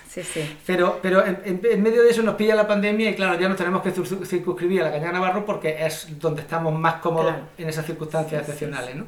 Pero, 0.67 0.99
pero 1.01 1.25
en, 1.25 1.61
en, 1.63 1.83
medio 1.85 2.03
de 2.03 2.11
eso 2.11 2.23
nos 2.25 2.35
pilla 2.35 2.57
la 2.57 2.67
pandemia 2.67 3.11
y 3.11 3.15
claro, 3.15 3.39
ya 3.39 3.49
nos 3.49 3.57
tenemos 3.57 3.81
que 3.81 3.93
circunscribir 3.93 4.81
a 4.81 4.87
la 4.87 4.91
Cañada 4.91 5.13
Navarro 5.13 5.47
porque 5.47 5.77
es 5.87 6.19
donde 6.19 6.43
estamos 6.43 6.77
más 6.77 6.95
cómodos 6.95 7.33
en 7.57 7.69
esas 7.69 7.87
circunstancias 7.87 8.41
excepcionales, 8.41 8.97
¿no? 8.97 9.05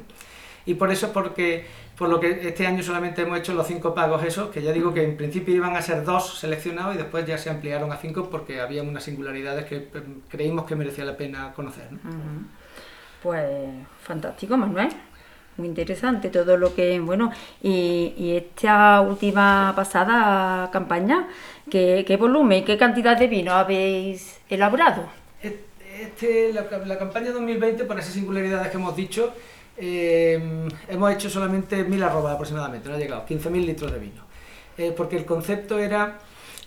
Y 0.65 0.75
por 0.75 0.91
eso, 0.91 1.11
porque 1.11 1.65
por 1.97 2.09
lo 2.09 2.19
que 2.19 2.47
este 2.47 2.65
año 2.65 2.81
solamente 2.81 3.21
hemos 3.21 3.39
hecho 3.39 3.53
los 3.53 3.67
cinco 3.67 3.93
pagos 3.93 4.23
esos, 4.23 4.49
que 4.49 4.61
ya 4.61 4.71
digo 4.71 4.93
que 4.93 5.03
en 5.03 5.17
principio 5.17 5.55
iban 5.55 5.75
a 5.75 5.81
ser 5.81 6.03
dos 6.03 6.39
seleccionados 6.39 6.95
y 6.95 6.97
después 6.97 7.25
ya 7.25 7.37
se 7.37 7.49
ampliaron 7.49 7.91
a 7.91 7.97
cinco 7.97 8.29
porque 8.29 8.59
había 8.59 8.81
unas 8.81 9.03
singularidades 9.03 9.65
que 9.65 9.89
em, 9.93 10.21
creímos 10.27 10.65
que 10.65 10.75
merecía 10.75 11.05
la 11.05 11.15
pena 11.15 11.53
conocer. 11.53 11.89
Pues 13.21 13.69
fantástico, 14.01 14.57
Manuel. 14.57 14.89
Muy 15.57 15.67
interesante 15.67 16.29
todo 16.29 16.57
lo 16.57 16.73
que, 16.73 16.99
bueno, 16.99 17.31
y, 17.61 18.33
esta 18.35 19.01
última 19.01 19.73
pasada 19.75 20.71
campaña, 20.71 21.27
¿qué, 21.69 22.03
¿qué, 22.07 22.17
volumen, 22.17 22.63
qué 22.65 22.77
cantidad 22.77 23.17
de 23.17 23.27
vino 23.27 23.51
habéis 23.51 24.39
elaborado? 24.49 25.07
Este, 26.01 26.51
la, 26.51 26.65
la 26.85 26.97
campaña 26.97 27.31
2020, 27.31 27.83
por 27.83 27.99
esas 27.99 28.13
singularidades 28.13 28.69
que 28.71 28.77
hemos 28.77 28.95
dicho, 28.95 29.33
Em, 29.77 30.67
hemos 30.87 31.13
hecho 31.13 31.29
solamente 31.29 31.87
1.000 31.87 32.03
arrobas 32.03 32.33
aproximadamente, 32.35 32.89
no 32.89 32.95
ha 32.95 32.97
llegado, 32.97 33.25
15.000 33.25 33.65
litros 33.65 33.91
de 33.91 33.99
vino. 33.99 34.21
Eh, 34.77 34.93
porque 34.95 35.17
el 35.17 35.25
concepto 35.25 35.79
era 35.79 36.19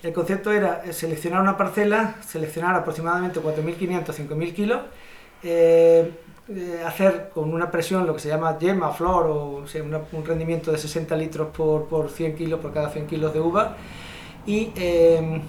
el 0.04 0.12
concepto 0.12 0.52
era 0.52 0.92
seleccionar 0.92 1.40
una 1.40 1.56
parcela, 1.56 2.16
seleccionar 2.20 2.74
aproximadamente 2.76 3.40
4.500, 3.40 4.04
5.000 4.04 4.52
kilos, 4.52 4.80
eh, 5.42 6.10
eh, 6.46 6.82
hacer 6.86 7.30
con 7.32 7.54
una 7.54 7.70
presión 7.70 8.06
lo 8.06 8.12
que 8.12 8.20
se 8.20 8.28
llama 8.28 8.58
yema, 8.58 8.92
flor, 8.92 9.26
o, 9.26 9.66
sea, 9.66 9.82
un 9.82 10.26
rendimiento 10.26 10.70
de 10.70 10.76
60 10.76 11.16
litros 11.16 11.48
por, 11.56 11.86
por 11.86 12.10
100 12.10 12.36
kilos, 12.36 12.60
por 12.60 12.74
cada 12.74 12.90
100 12.90 13.06
kilos 13.06 13.32
de 13.32 13.40
uva, 13.40 13.76
y 14.44 14.72
em, 14.76 15.40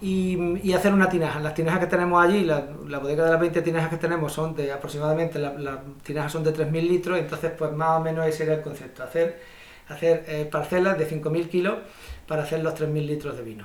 y, 0.00 0.72
hacer 0.72 0.92
una 0.92 1.08
tinaja. 1.08 1.40
Las 1.40 1.54
tinajas 1.54 1.80
que 1.80 1.86
tenemos 1.86 2.22
allí, 2.22 2.44
la, 2.44 2.60
bodega 2.98 3.24
de 3.24 3.30
las 3.30 3.40
20 3.40 3.62
tinajas 3.62 3.90
que 3.90 3.96
tenemos 3.96 4.32
son 4.32 4.54
de 4.54 4.72
aproximadamente, 4.72 5.38
las 5.38 5.78
tinajas 6.02 6.32
son 6.32 6.44
de 6.44 6.52
3.000 6.52 6.88
litros, 6.88 7.18
entonces 7.18 7.52
pues 7.56 7.72
más 7.72 7.98
o 7.98 8.00
menos 8.00 8.26
ese 8.26 8.44
era 8.44 8.54
el 8.54 8.62
concepto, 8.62 9.02
hacer, 9.02 9.40
hacer 9.88 10.24
eh, 10.28 10.48
parcelas 10.50 10.98
de 10.98 11.08
5.000 11.08 11.48
kilos 11.48 11.78
para 12.26 12.42
hacer 12.42 12.62
los 12.62 12.74
3.000 12.74 13.06
litros 13.06 13.36
de 13.36 13.42
vino. 13.42 13.64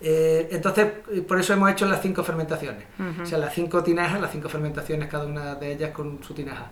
Eh, 0.00 0.48
entonces, 0.52 0.86
eh, 1.12 1.22
por 1.22 1.40
eso 1.40 1.52
hemos 1.52 1.72
hecho 1.72 1.84
las 1.86 2.00
cinco 2.00 2.22
fermentaciones, 2.22 2.84
o 3.20 3.26
sea, 3.26 3.38
las 3.38 3.52
cinco 3.52 3.82
tinajas, 3.82 4.20
las 4.20 4.30
cinco 4.30 4.48
fermentaciones, 4.48 5.08
cada 5.08 5.26
una 5.26 5.56
de 5.56 5.72
ellas 5.72 5.90
con 5.90 6.22
su 6.22 6.34
tinaja. 6.34 6.70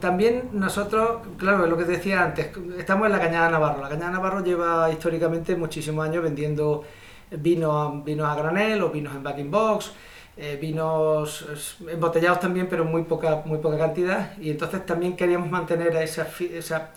también 0.00 0.50
nosotros, 0.52 1.26
claro, 1.36 1.66
lo 1.66 1.76
que 1.76 1.84
decía 1.84 2.24
antes, 2.24 2.50
estamos 2.78 3.06
en 3.06 3.12
la 3.12 3.20
Cañada 3.20 3.50
Navarro. 3.50 3.82
La 3.82 3.88
Cañada 3.88 4.12
Navarro 4.12 4.42
lleva 4.42 4.90
históricamente 4.90 5.56
muchísimos 5.56 6.06
años 6.06 6.22
vendiendo 6.22 6.84
vinos, 7.30 8.04
vinos 8.04 8.28
a 8.28 8.34
granel 8.34 8.82
o 8.82 8.90
vinos 8.90 9.14
en 9.14 9.22
backing 9.22 9.50
box. 9.50 9.92
eh, 10.36 10.56
vinos 10.60 11.44
embotellados 11.90 12.38
también, 12.38 12.68
pero 12.68 12.84
muy 12.84 13.02
poca, 13.02 13.42
muy 13.44 13.58
poca 13.58 13.76
cantidad. 13.76 14.38
Y 14.38 14.50
entonces 14.50 14.86
también 14.86 15.16
queríamos 15.16 15.50
mantener 15.50 15.96
a, 15.96 16.02
esa, 16.02 16.28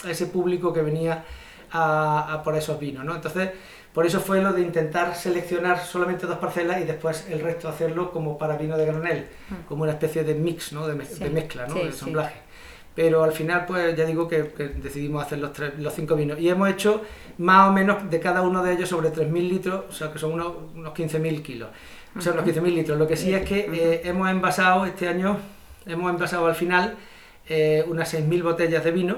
ese 0.08 0.26
público 0.28 0.72
que 0.72 0.82
venía 0.82 1.26
a, 1.72 2.42
por 2.44 2.56
esos 2.56 2.80
vinos. 2.80 3.04
¿no? 3.04 3.16
Entonces, 3.16 3.50
por 3.94 4.06
eso 4.06 4.20
fue 4.20 4.42
lo 4.42 4.54
de 4.54 4.62
intentar 4.62 5.16
seleccionar 5.16 5.80
solamente 5.84 6.28
dos 6.28 6.38
parcelas 6.38 6.82
y 6.82 6.84
después 6.84 7.28
el 7.30 7.42
resto 7.42 7.68
hacerlo 7.68 8.12
como 8.12 8.38
para 8.38 8.58
vino 8.58 8.78
de 8.78 8.86
granel, 8.86 9.28
mm. 9.50 9.68
como 9.68 9.84
una 9.84 9.94
especie 9.94 10.24
de 10.24 10.36
mix, 10.36 10.72
¿no? 10.72 10.88
de, 10.88 10.96
mezcla, 10.96 11.68
¿no? 11.68 11.76
de 11.76 11.86
ensamblaje. 11.86 12.51
Pero 12.94 13.24
al 13.24 13.32
final, 13.32 13.66
pues 13.66 13.96
ya 13.96 14.06
digo 14.06 14.28
que, 14.28 14.44
decidimos 14.82 15.24
hacer 15.24 15.40
los, 15.40 15.52
los 15.78 15.94
cinco 15.94 16.16
vinos. 16.16 16.40
Y 16.40 16.50
hemos 16.50 16.70
hecho 16.70 17.02
más 17.38 17.70
o 17.70 17.72
menos 17.72 18.10
de 18.10 18.20
cada 18.20 18.42
uno 18.42 18.64
de 18.64 18.74
ellos 18.74 18.90
sobre 18.90 19.10
3.000 19.10 19.50
litros, 19.50 19.86
o 19.90 19.92
sea 19.92 20.12
que 20.12 20.20
son 20.20 20.34
unos, 20.34 20.54
unos 20.76 20.94
15.000 20.94 21.42
kilos. 21.42 21.70
O 22.18 22.22
sea, 22.22 22.34
unos 22.34 22.46
15.000 22.46 22.74
litros. 22.74 22.98
Lo 23.00 23.08
que 23.08 23.16
sí 23.16 23.34
es 23.34 23.48
que 23.48 23.70
eh, 23.74 24.02
hemos 24.04 24.30
envasado 24.30 24.86
este 24.86 25.08
año, 25.08 25.38
hemos 25.86 26.12
envasado 26.12 26.46
al 26.48 26.56
final 26.56 26.98
eh, 27.48 27.84
unas 27.88 28.14
6.000 28.14 28.44
botellas 28.44 28.84
de 28.84 28.92
vino 28.92 29.18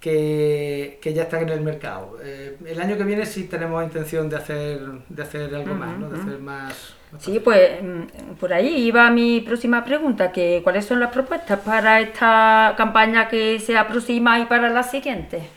que, 0.00 0.98
que, 1.02 1.12
ya 1.12 1.24
están 1.24 1.42
en 1.42 1.48
el 1.50 1.60
mercado. 1.60 2.18
Eh, 2.22 2.56
el 2.66 2.80
año 2.80 2.96
que 2.96 3.04
viene 3.04 3.26
sí 3.26 3.44
tenemos 3.44 3.82
intención 3.82 4.28
de 4.28 4.36
hacer, 4.36 4.80
de 5.08 5.22
hacer 5.22 5.54
algo 5.54 5.74
más, 5.74 5.98
¿no? 5.98 6.08
de 6.08 6.20
hacer 6.20 6.38
más, 6.38 6.94
Sí, 7.18 7.40
pues 7.40 7.82
mm, 7.82 8.34
por 8.38 8.52
ahí 8.52 8.86
iba 8.86 9.10
mi 9.10 9.40
próxima 9.40 9.84
pregunta, 9.84 10.30
que 10.30 10.60
cuáles 10.62 10.84
son 10.84 11.00
las 11.00 11.10
propuestas 11.10 11.58
para 11.60 12.00
esta 12.00 12.74
campaña 12.76 13.28
que 13.28 13.58
se 13.58 13.78
aproxima 13.78 14.38
y 14.38 14.44
para 14.44 14.68
la 14.68 14.82
siguiente. 14.82 15.48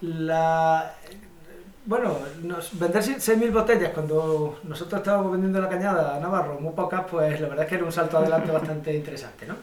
La, 0.00 0.94
bueno, 1.86 2.18
nos, 2.42 2.78
vender 2.78 3.02
6.000 3.02 3.52
botellas 3.52 3.90
cuando 3.92 4.60
nosotros 4.62 5.00
estábamos 5.00 5.32
vendiendo 5.32 5.60
la 5.60 5.68
cañada 5.68 6.16
a 6.16 6.20
Navarro, 6.20 6.60
muy 6.60 6.72
pocas, 6.72 7.04
pues 7.10 7.40
la 7.40 7.48
verdad 7.48 7.64
es 7.64 7.68
que 7.68 7.74
era 7.76 7.84
un 7.84 7.92
salto 7.92 8.18
adelante 8.18 8.52
bastante 8.52 8.94
interesante, 8.94 9.46
¿no? 9.46 9.56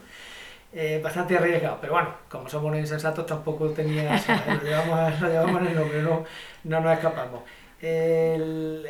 Eh, 0.76 1.00
bastante 1.02 1.36
arriesgado, 1.36 1.78
pero 1.80 1.92
bueno, 1.92 2.12
como 2.28 2.48
somos 2.48 2.76
insensatos 2.76 3.24
tampoco 3.26 3.68
tenía, 3.70 4.20
lo 4.46 4.62
llevamos, 4.62 5.20
lo 5.20 5.28
llevamos 5.28 5.60
en 5.60 5.66
el 5.68 5.74
nombre, 5.76 6.02
no, 6.02 6.24
no 6.64 6.80
nos 6.80 6.92
escapamos. 6.94 7.42
El, 7.80 8.82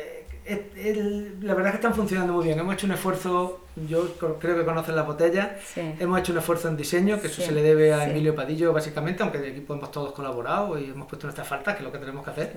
la 1.41 1.55
verdad 1.55 1.67
es 1.67 1.71
que 1.71 1.77
están 1.77 1.95
funcionando 1.95 2.33
muy 2.33 2.45
bien. 2.45 2.59
Hemos 2.59 2.75
hecho 2.75 2.85
un 2.85 2.93
esfuerzo, 2.93 3.61
yo 3.87 4.13
creo 4.39 4.55
que 4.55 4.63
conocen 4.63 4.95
la 4.95 5.01
botella, 5.01 5.57
hemos 5.75 6.19
hecho 6.19 6.33
un 6.33 6.37
esfuerzo 6.37 6.67
en 6.69 6.77
diseño, 6.77 7.19
que 7.19 7.27
eso 7.27 7.41
se 7.41 7.51
le 7.51 7.63
debe 7.63 7.93
a 7.93 8.07
Emilio 8.07 8.35
Padillo 8.35 8.71
básicamente, 8.71 9.23
aunque 9.23 9.39
de 9.39 9.49
equipo 9.49 9.73
hemos 9.73 9.91
todos 9.91 10.13
colaborado 10.13 10.77
y 10.77 10.85
hemos 10.85 11.07
puesto 11.07 11.25
nuestras 11.25 11.47
faltas, 11.47 11.75
que 11.75 11.79
es 11.79 11.85
lo 11.85 11.91
que 11.91 11.97
tenemos 11.97 12.23
que 12.23 12.29
hacer. 12.29 12.53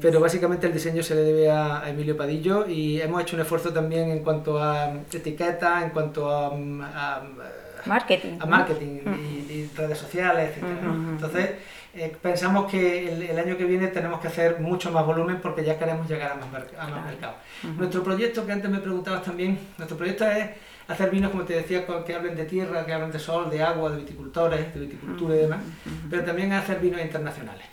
Pero 0.00 0.20
básicamente 0.20 0.66
el 0.66 0.74
diseño 0.74 1.02
se 1.02 1.14
le 1.14 1.22
debe 1.22 1.50
a, 1.50 1.88
Emilio 1.88 2.16
Padillo 2.16 2.66
y 2.66 3.00
hemos 3.00 3.22
hecho 3.22 3.36
un 3.36 3.42
esfuerzo 3.42 3.72
también 3.72 4.10
en 4.10 4.22
cuanto 4.22 4.62
a 4.62 4.92
etiqueta, 5.10 5.82
en 5.82 5.90
cuanto 5.90 6.30
a, 6.30 7.22
marketing, 7.86 8.38
a 8.40 8.46
marketing 8.46 9.00
y, 9.48 9.70
redes 9.76 9.98
sociales, 9.98 10.52
etc. 10.56 10.64
Entonces, 11.10 11.50
eh, 11.94 12.14
pensamos 12.20 12.70
que 12.70 13.30
el, 13.30 13.38
año 13.38 13.56
que 13.56 13.64
viene 13.64 13.88
tenemos 13.88 14.20
que 14.20 14.28
hacer 14.28 14.60
mucho 14.60 14.90
más 14.90 15.04
volumen 15.06 15.38
porque 15.40 15.64
ya 15.64 15.78
queremos 15.78 16.08
llegar 16.08 16.32
a 16.32 16.34
más, 16.34 16.50
mercado. 16.50 17.34
Nuestro 17.76 18.02
proyecto, 18.02 18.44
que 18.44 18.52
antes 18.52 18.70
me 18.70 18.78
preguntabas 18.78 19.22
también, 19.22 19.58
nuestro 19.78 19.96
proyecto 19.96 20.26
es 20.26 20.50
hacer 20.88 21.10
vinos, 21.10 21.30
como 21.30 21.44
te 21.44 21.54
decía, 21.54 21.84
que 22.04 22.14
hablen 22.14 22.36
de 22.36 22.44
tierra, 22.44 22.84
que 22.84 22.92
hablen 22.92 23.10
de 23.10 23.18
sol, 23.18 23.50
de 23.50 23.62
agua, 23.62 23.90
de 23.90 23.96
viticultores, 23.98 24.74
de 24.74 24.80
viticultura 24.80 25.36
y 25.36 25.38
demás, 25.38 25.60
pero 26.10 26.22
también 26.24 26.52
hacer 26.52 26.80
vinos 26.80 27.00
internacionales, 27.00 27.66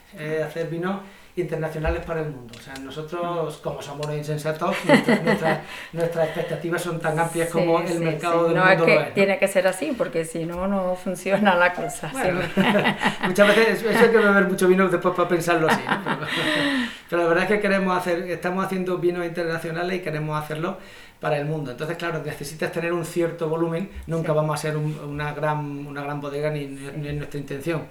hacer 0.46 0.70
vinos 0.70 1.02
internacionales 1.36 2.04
para 2.06 2.22
el 2.22 2.30
mundo. 2.30 2.54
O 2.58 2.62
sea, 2.62 2.76
nosotros, 2.76 3.58
como 3.58 3.82
somos 3.82 4.08
insensatos, 4.14 4.76
nuestras, 4.86 5.60
nuestras, 5.92 6.26
expectativas 6.28 6.82
son 6.82 7.00
tan 7.00 7.18
amplias 7.18 7.50
como 7.50 7.80
el 7.80 8.00
mercado 8.00 8.46
del 8.46 8.56
no, 8.56 8.66
mundo. 8.66 8.88
Es 8.88 9.06
que 9.08 9.12
tiene 9.12 9.40
que 9.40 9.48
ser 9.48 9.68
así, 9.68 9.94
porque 9.98 10.26
si 10.26 10.46
no, 10.46 10.68
no 10.68 10.96
funciona 10.96 11.56
la 11.56 11.74
cosa. 11.74 12.12
muchas 13.28 13.48
veces 13.48 13.84
eso 13.84 14.00
hay 14.00 14.12
que 14.12 14.18
beber 14.18 14.48
mucho 14.48 14.68
vino 14.68 14.88
después 14.88 15.16
para 15.16 15.28
pensarlo 15.28 15.68
así. 15.68 15.82
Pero, 17.10 17.24
la 17.24 17.28
verdad 17.28 17.44
es 17.44 17.50
que 17.50 17.60
queremos 17.60 17.98
hacer, 17.98 18.30
estamos 18.30 18.66
haciendo 18.66 18.98
vinos 18.98 19.26
internacionales 19.26 19.98
y 19.98 20.00
queremos 20.02 20.42
hacerlo 20.42 20.78
para 21.24 21.38
el 21.38 21.46
mundo. 21.46 21.72
Entonces, 21.72 21.96
claro, 21.96 22.22
necesitas 22.22 22.70
tener 22.74 22.92
un 22.92 23.06
cierto 23.06 23.48
volumen, 23.48 23.90
nunca 24.08 24.34
vamos 24.34 24.60
a 24.60 24.62
ser 24.62 24.76
una, 24.76 25.34
gran, 25.34 25.88
una 25.88 26.04
gran 26.04 26.20
bodega 26.20 26.50
ni, 26.50 26.66
ni 26.66 27.08
es 27.08 27.16
nuestra 27.16 27.40
intención. 27.40 27.84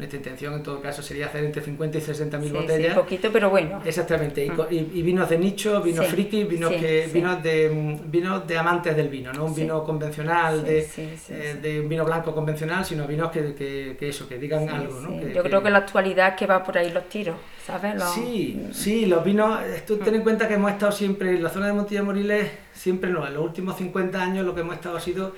Nuestra 0.00 0.16
intención 0.16 0.54
en 0.54 0.62
todo 0.62 0.80
caso 0.80 1.02
sería 1.02 1.26
hacer 1.26 1.44
entre 1.44 1.60
50 1.60 1.98
y 1.98 2.00
60 2.00 2.38
mil 2.38 2.54
botellas. 2.54 2.94
Sí, 2.94 2.98
poquito, 2.98 3.30
pero 3.30 3.50
bueno. 3.50 3.82
Exactamente. 3.84 4.46
Y, 4.46 4.50
mm. 4.50 5.04
vinos 5.04 5.28
de 5.28 5.38
nicho, 5.38 5.82
vinos 5.82 6.06
friki, 6.06 6.44
vinos, 6.44 6.72
que, 6.72 7.06
vinos, 7.12 7.42
de, 7.42 7.98
vinos 8.06 8.48
de 8.48 8.56
amantes 8.56 8.96
del 8.96 9.10
vino, 9.10 9.30
no 9.34 9.44
un 9.44 9.54
vino 9.54 9.84
convencional, 9.84 10.64
de, 10.64 10.88
eh, 11.28 11.58
de, 11.60 11.80
un 11.80 11.88
vino 11.90 12.06
blanco 12.06 12.34
convencional, 12.34 12.82
sino 12.82 13.06
vinos 13.06 13.30
que, 13.30 13.54
que, 13.54 14.08
eso, 14.08 14.26
que 14.26 14.38
digan 14.38 14.66
algo. 14.70 15.00
¿no? 15.00 15.20
Yo 15.20 15.42
creo 15.42 15.62
que 15.62 15.68
la 15.68 15.78
actualidad 15.78 16.28
es 16.30 16.34
que 16.34 16.46
va 16.46 16.64
por 16.64 16.78
ahí 16.78 16.90
los 16.90 17.06
tiros, 17.10 17.36
¿sabes? 17.66 18.02
Sí, 18.14 18.68
sí, 18.72 19.04
los 19.04 19.22
vinos, 19.22 19.60
tú 19.86 19.98
ten 19.98 20.14
en 20.14 20.22
cuenta 20.22 20.48
que 20.48 20.54
hemos 20.54 20.72
estado 20.72 20.92
siempre 20.92 21.32
en 21.32 21.42
la 21.42 21.50
zona 21.50 21.66
de 21.66 21.74
Montilla 21.74 22.02
Moriles, 22.02 22.50
siempre 22.80 23.10
no, 23.10 23.26
en 23.26 23.34
los 23.34 23.44
últimos 23.44 23.76
50 23.76 24.22
años 24.22 24.46
lo 24.46 24.54
que 24.54 24.62
hemos 24.62 24.74
estado 24.74 24.96
ha 24.96 25.00
sido 25.00 25.34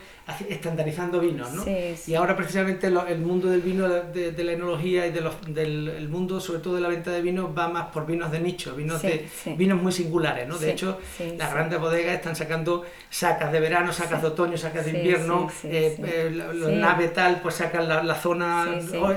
estandarizando 0.49 1.21
vinos, 1.21 1.53
¿no? 1.53 1.65
Y 2.07 2.15
ahora 2.15 2.37
precisamente 2.37 2.87
el 2.87 3.19
mundo 3.19 3.49
del 3.49 3.61
vino, 3.61 3.89
de, 3.89 4.45
la 4.45 4.53
enología 4.53 5.07
y 5.07 5.11
de 5.11 5.21
los, 5.21 5.35
del 5.47 6.09
mundo, 6.09 6.41
sobre 6.41 6.61
todo 6.61 6.77
de 6.77 6.81
la 6.81 6.89
venta 6.89 7.11
de 7.11 7.23
vinos, 7.23 7.51
va 7.57 7.69
más 7.69 7.87
por 7.87 8.07
vinos 8.07 8.31
de 8.31 8.41
nicho, 8.41 8.75
vinos 8.75 9.03
de 9.03 9.29
vinos 9.57 9.81
muy 9.81 9.93
singulares, 9.93 10.47
¿no? 10.49 10.59
De 10.59 10.71
hecho, 10.71 10.99
las 11.37 11.53
grandes 11.53 11.79
bodegas 11.81 12.15
están 12.15 12.37
sacando 12.37 12.85
sacas 13.11 13.53
de 13.53 13.61
verano, 13.61 13.93
sacas 13.93 14.23
de 14.23 14.29
otoño, 14.29 14.57
sacas 14.57 14.85
de 14.85 14.93
invierno, 14.93 15.49
eh, 15.65 15.97
eh, 16.05 16.31
los 16.31 16.71
naves 16.71 17.13
tal, 17.13 17.41
pues 17.41 17.57
sacan 17.57 17.89
la, 17.89 18.15
zona 18.15 18.67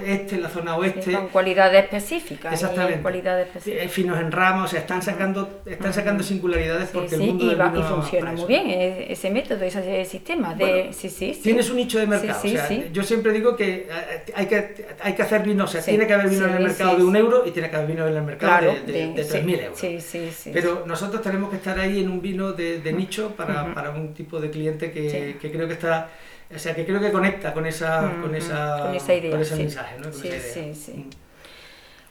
este, 0.05 0.37
la 0.37 0.49
zona 0.49 0.75
oeste. 0.75 1.13
con 1.13 1.27
cualidades 1.29 1.83
específicas. 1.83 2.53
Exactamente. 2.53 3.01
Cualidades 3.01 3.47
específicas. 3.47 3.91
finos 3.91 4.19
en 4.19 4.31
ramos, 4.31 4.65
o 4.65 4.67
sea, 4.69 4.79
están 4.81 5.01
sacando, 5.01 5.61
están 5.65 5.93
sacando 5.93 6.23
singularidades 6.23 6.89
porque 6.89 7.15
el 7.15 7.21
mundo 7.21 7.45
del 7.45 7.57
vino 7.57 7.79
y 7.79 7.83
funciona 7.83 8.31
muy 8.31 8.45
bien 8.45 8.63
ese 8.67 9.29
método, 9.29 9.63
ese 9.63 10.05
sistema 10.05 10.55
de 10.55 10.94
sí, 10.95 11.09
sí, 11.09 11.39
Tienes 11.41 11.69
un 11.69 11.77
nicho 11.77 11.99
de 11.99 12.07
mercado. 12.07 12.39
o 12.39 12.47
sea, 12.47 12.69
yo 12.91 13.03
siempre 13.03 13.31
digo 13.31 13.55
que 13.55 13.87
eh, 13.89 14.23
hay 14.35 14.45
que, 14.45 14.85
hay 15.01 15.13
que 15.13 15.21
hacer 15.21 15.43
vino, 15.43 15.65
o 15.65 15.67
sea, 15.67 15.81
tiene 15.81 16.07
que 16.07 16.13
haber 16.13 16.29
vino 16.29 16.45
en 16.45 16.55
el 16.55 16.63
mercado 16.63 16.97
de 16.97 17.03
un 17.03 17.15
euro 17.15 17.45
y 17.45 17.51
tiene 17.51 17.69
que 17.69 17.75
haber 17.75 17.87
vino 17.87 18.07
en 18.07 18.15
el 18.15 18.23
mercado 18.23 18.73
de, 18.73 18.91
de, 18.91 19.13
de 19.13 19.25
3.000 19.25 19.63
euros. 19.63 20.51
Pero 20.53 20.83
nosotros 20.85 21.21
tenemos 21.21 21.49
que 21.49 21.57
estar 21.57 21.79
ahí 21.79 21.99
en 21.99 22.09
un 22.09 22.21
vino 22.21 22.53
de, 22.53 22.93
nicho 22.93 23.35
para, 23.35 23.73
para, 23.73 23.91
un 23.91 24.13
tipo 24.13 24.39
de 24.39 24.49
cliente 24.49 24.91
que, 24.91 25.37
que, 25.39 25.51
creo 25.51 25.67
que 25.67 25.73
está... 25.73 26.09
O 26.53 26.59
sea, 26.59 26.75
que 26.75 26.85
creo 26.85 27.01
que 27.01 27.11
conecta 27.11 27.53
con 27.53 27.65
esa, 27.65 28.17
con 28.21 28.35
esa, 28.35 28.79
con 28.85 28.95
esa 28.95 29.15
idea, 29.15 29.31
con 29.31 29.41
ese 29.41 29.55
mensaje, 29.55 29.95
¿no? 29.99 30.13
sí, 30.13 30.29
sí, 30.53 30.73
sí. 30.75 31.05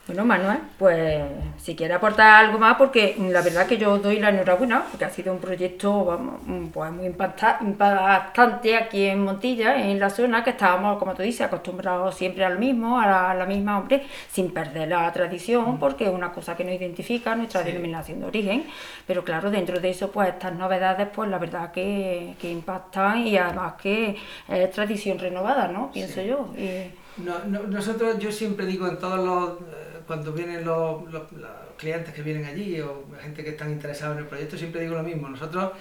Mm. 0.07 0.15
Bueno, 0.15 0.25
Manuel, 0.27 0.59
pues 0.79 1.23
si 1.57 1.75
quiere 1.75 1.95
aportar 1.95 2.45
algo 2.45 2.59
más, 2.59 2.77
porque 2.77 3.17
la 3.19 3.41
verdad 3.41 3.67
que 3.67 3.79
yo 3.79 3.99
doy 3.99 4.19
la 4.19 4.29
enhorabuena, 4.29 4.85
porque 4.91 5.05
ha 5.05 5.11
sido 5.11 5.33
un 5.33 5.39
proyecto 5.39 6.05
vamos, 6.05 6.41
pues 6.73 6.93
muy 6.93 7.07
impactante 7.07 8.77
aquí 8.77 9.07
en 9.07 9.25
Montilla, 9.25 9.81
en 9.81 9.99
la 9.99 10.11
zona, 10.11 10.45
que 10.45 10.51
estábamos, 10.51 10.99
como 10.99 11.15
tú 11.15 11.23
dices, 11.23 11.43
acostumbrados 11.43 12.15
siempre 12.15 12.45
al 12.45 12.59
mismo, 12.59 13.01
a 13.01 13.35
la, 13.35 13.47
misma, 13.47 13.79
hombre, 13.79 14.05
sin 14.31 14.53
perder 14.53 14.89
la 14.89 15.11
tradición, 15.13 15.75
mm. 15.75 15.79
porque 15.79 16.05
es 16.05 16.11
una 16.11 16.33
cosa 16.33 16.57
que 16.57 16.65
nos 16.65 16.75
identifica, 16.75 17.35
nuestra 17.35 17.63
denominación 17.63 18.21
de 18.21 18.27
origen, 18.27 18.67
pero 19.07 19.25
claro, 19.25 19.51
dentro 19.51 19.81
de 19.81 19.91
eso, 19.91 20.11
pues 20.11 20.29
estas 20.29 20.55
novedades, 20.55 21.09
pues 21.15 21.31
la 21.31 21.39
verdad 21.39 21.73
que, 21.73 22.35
que 22.39 22.51
impactan 22.51 23.27
y 23.27 23.37
además 23.37 23.75
que 23.81 24.17
es 24.49 24.71
tradición 24.71 25.19
renovada, 25.19 25.69
¿no? 25.69 25.91
Pienso 25.93 26.21
yo. 26.21 26.49
No, 27.19 27.39
nosotros, 27.45 28.19
yo 28.19 28.33
siempre 28.33 28.67
digo 28.67 28.89
en 28.89 28.99
todos 28.99 29.19
los 29.25 29.59
cuando 30.07 30.33
vienen 30.33 30.65
los, 30.65 31.03
clientes 31.77 32.15
que 32.15 32.23
vienen 32.23 32.45
allí 32.45 32.81
o 32.81 33.05
gente 33.21 33.43
que 33.43 33.51
están 33.51 33.71
interesados 33.71 34.17
en 34.17 34.23
el 34.23 34.29
proyecto, 34.29 34.57
siempre 34.57 34.81
digo 34.81 34.95
lo 34.95 35.03
mismo. 35.03 35.29
Nosotros 35.29 35.73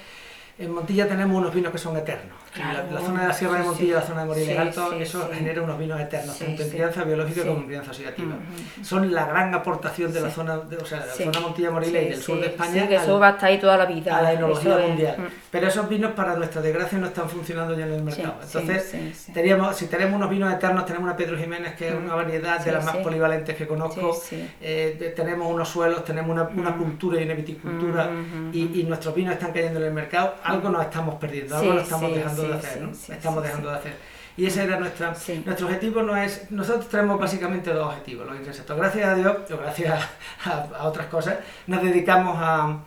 en 0.57 0.71
Montilla 0.71 1.07
tenemos 1.07 1.37
unos 1.37 1.53
vinos 1.53 1.71
que 1.71 1.77
son 1.77 1.95
eternos. 1.97 2.42
La, 2.57 2.99
zona 2.99 3.21
de 3.21 3.27
la 3.27 3.33
Sierra 3.33 3.57
de 3.57 3.63
Montilla, 3.63 3.95
la 3.95 4.01
zona 4.01 4.21
de 4.21 4.27
Moriles 4.27 4.59
Alto, 4.59 4.93
eso 4.93 5.29
genera 5.33 5.61
unos 5.61 5.79
vinos 5.79 5.99
eternos, 5.99 6.37
tanto 6.37 6.63
en 6.63 6.69
crianza 6.69 7.03
biológica 7.03 7.43
como 7.45 7.61
en 7.61 7.65
crianza 7.67 7.91
oxidativa. 7.91 8.35
Son 8.81 9.11
la 9.11 9.25
gran 9.25 9.53
aportación 9.53 10.13
de 10.13 10.21
la 10.21 10.29
zona, 10.29 10.57
de, 10.57 10.77
o 10.77 10.85
sea, 10.85 10.99
de 10.99 11.07
la 11.07 11.13
zona 11.13 11.39
Montilla 11.39 11.71
Moriles 11.71 12.03
y 12.03 12.09
del 12.09 12.21
sur 12.21 12.39
de 12.39 12.47
España. 12.47 12.87
que 12.87 12.95
eso 12.95 13.19
va 13.19 13.29
a 13.29 13.31
estar 13.31 13.49
ahí 13.49 13.59
toda 13.59 13.77
la 13.77 13.85
vida. 13.85 14.17
A 14.17 14.21
la 14.21 14.33
enología 14.33 14.77
mundial. 14.77 15.15
Mm. 15.17 15.27
Pero 15.51 15.67
esos 15.67 15.89
vinos, 15.89 16.11
para 16.13 16.35
nuestra 16.35 16.61
desgracia, 16.61 16.97
no 16.97 17.07
están 17.07 17.29
funcionando 17.29 17.77
ya 17.77 17.85
en 17.85 17.93
el 17.93 18.03
mercado. 18.03 18.35
Entonces, 18.43 18.95
Teníamos, 19.33 19.75
si 19.75 19.87
tenemos 19.87 20.15
unos 20.15 20.29
vinos 20.29 20.53
eternos, 20.53 20.85
tenemos 20.85 21.05
una 21.05 21.17
Pedro 21.17 21.37
Jiménez, 21.37 21.75
que 21.75 21.89
es 21.89 21.95
una 21.95 22.15
variedad 22.15 22.59
de 22.63 22.71
las 22.71 22.85
más 22.85 22.97
polivalentes 22.97 23.55
que 23.55 23.67
conozco. 23.67 24.17
Eh, 24.61 25.13
tenemos 25.15 25.51
unos 25.51 25.69
suelos, 25.69 26.03
tenemos 26.05 26.31
una, 26.31 26.43
una 26.43 26.75
cultura 26.75 27.19
y 27.19 27.23
una 27.23 27.33
viticultura, 27.33 28.09
y, 28.51 28.79
y 28.79 28.83
nuestros 28.83 29.15
vinos 29.15 29.33
están 29.33 29.51
cayendo 29.51 29.79
en 29.79 29.85
el 29.85 29.93
mercado 29.93 30.33
algo 30.43 30.69
nos 30.69 30.83
estamos 30.83 31.15
perdiendo, 31.15 31.55
algo 31.55 31.73
nos 31.73 31.83
estamos 31.83 32.13
dejando 32.13 32.42
de 32.47 32.53
hacer, 32.55 32.81
¿no? 32.81 32.91
estamos 32.91 33.43
dejando 33.43 33.69
de 33.69 33.75
hacer. 33.75 33.93
Y 34.35 34.47
ese 34.47 34.63
era 34.63 34.79
nuestra, 34.79 35.13
nuestro 35.45 35.67
objetivo, 35.67 36.01
no 36.01 36.17
es, 36.17 36.49
nosotros 36.49 36.89
tenemos 36.89 37.19
básicamente 37.19 37.71
dos 37.71 37.87
objetivos, 37.87 38.25
los 38.25 38.35
insensatos. 38.35 38.77
Gracias 38.77 39.07
a 39.07 39.15
Dios, 39.15 39.37
o 39.51 39.57
gracias 39.57 40.09
a, 40.45 40.87
otras 40.87 41.07
cosas, 41.07 41.37
nos 41.67 41.83
dedicamos 41.83 42.35
a, 42.39 42.79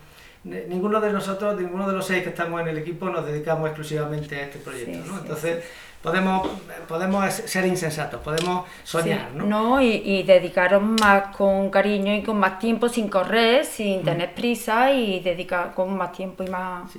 ninguno 0.45 1.01
de 1.01 1.13
nosotros, 1.13 1.61
ninguno 1.61 1.87
de 1.87 1.93
los 1.93 2.07
seis 2.07 2.23
que 2.25 2.31
estamos 2.31 2.61
en 2.61 2.69
el 2.69 2.79
equipo 2.79 3.09
nos 3.09 3.27
dedicamos 3.27 3.69
exclusivamente 3.69 4.37
a 4.37 4.43
este 4.43 4.59
proyecto, 4.59 5.07
¿no? 5.07 5.19
Entonces, 5.19 5.65
podemos, 6.07 6.49
podemos 6.87 7.35
ser 7.35 7.67
insensatos, 7.67 8.21
podemos 8.21 8.65
soñar, 8.85 9.35
¿no? 9.35 9.45
No, 9.45 9.83
y, 9.83 10.23
dedicaros 10.23 10.81
más 10.81 11.37
con 11.37 11.69
cariño 11.69 12.15
y 12.15 12.23
con 12.23 12.39
más 12.39 12.61
tiempo, 12.61 12.89
sin 12.89 13.09
correr, 13.09 13.65
sin 13.65 14.03
mm. 14.03 14.05
tener 14.05 14.35
prisa 14.35 14.93
y 14.93 15.19
dedicar 15.19 15.75
con 15.75 15.97
más 15.97 16.13
tiempo 16.13 16.45
y 16.45 16.49
más... 16.49 16.93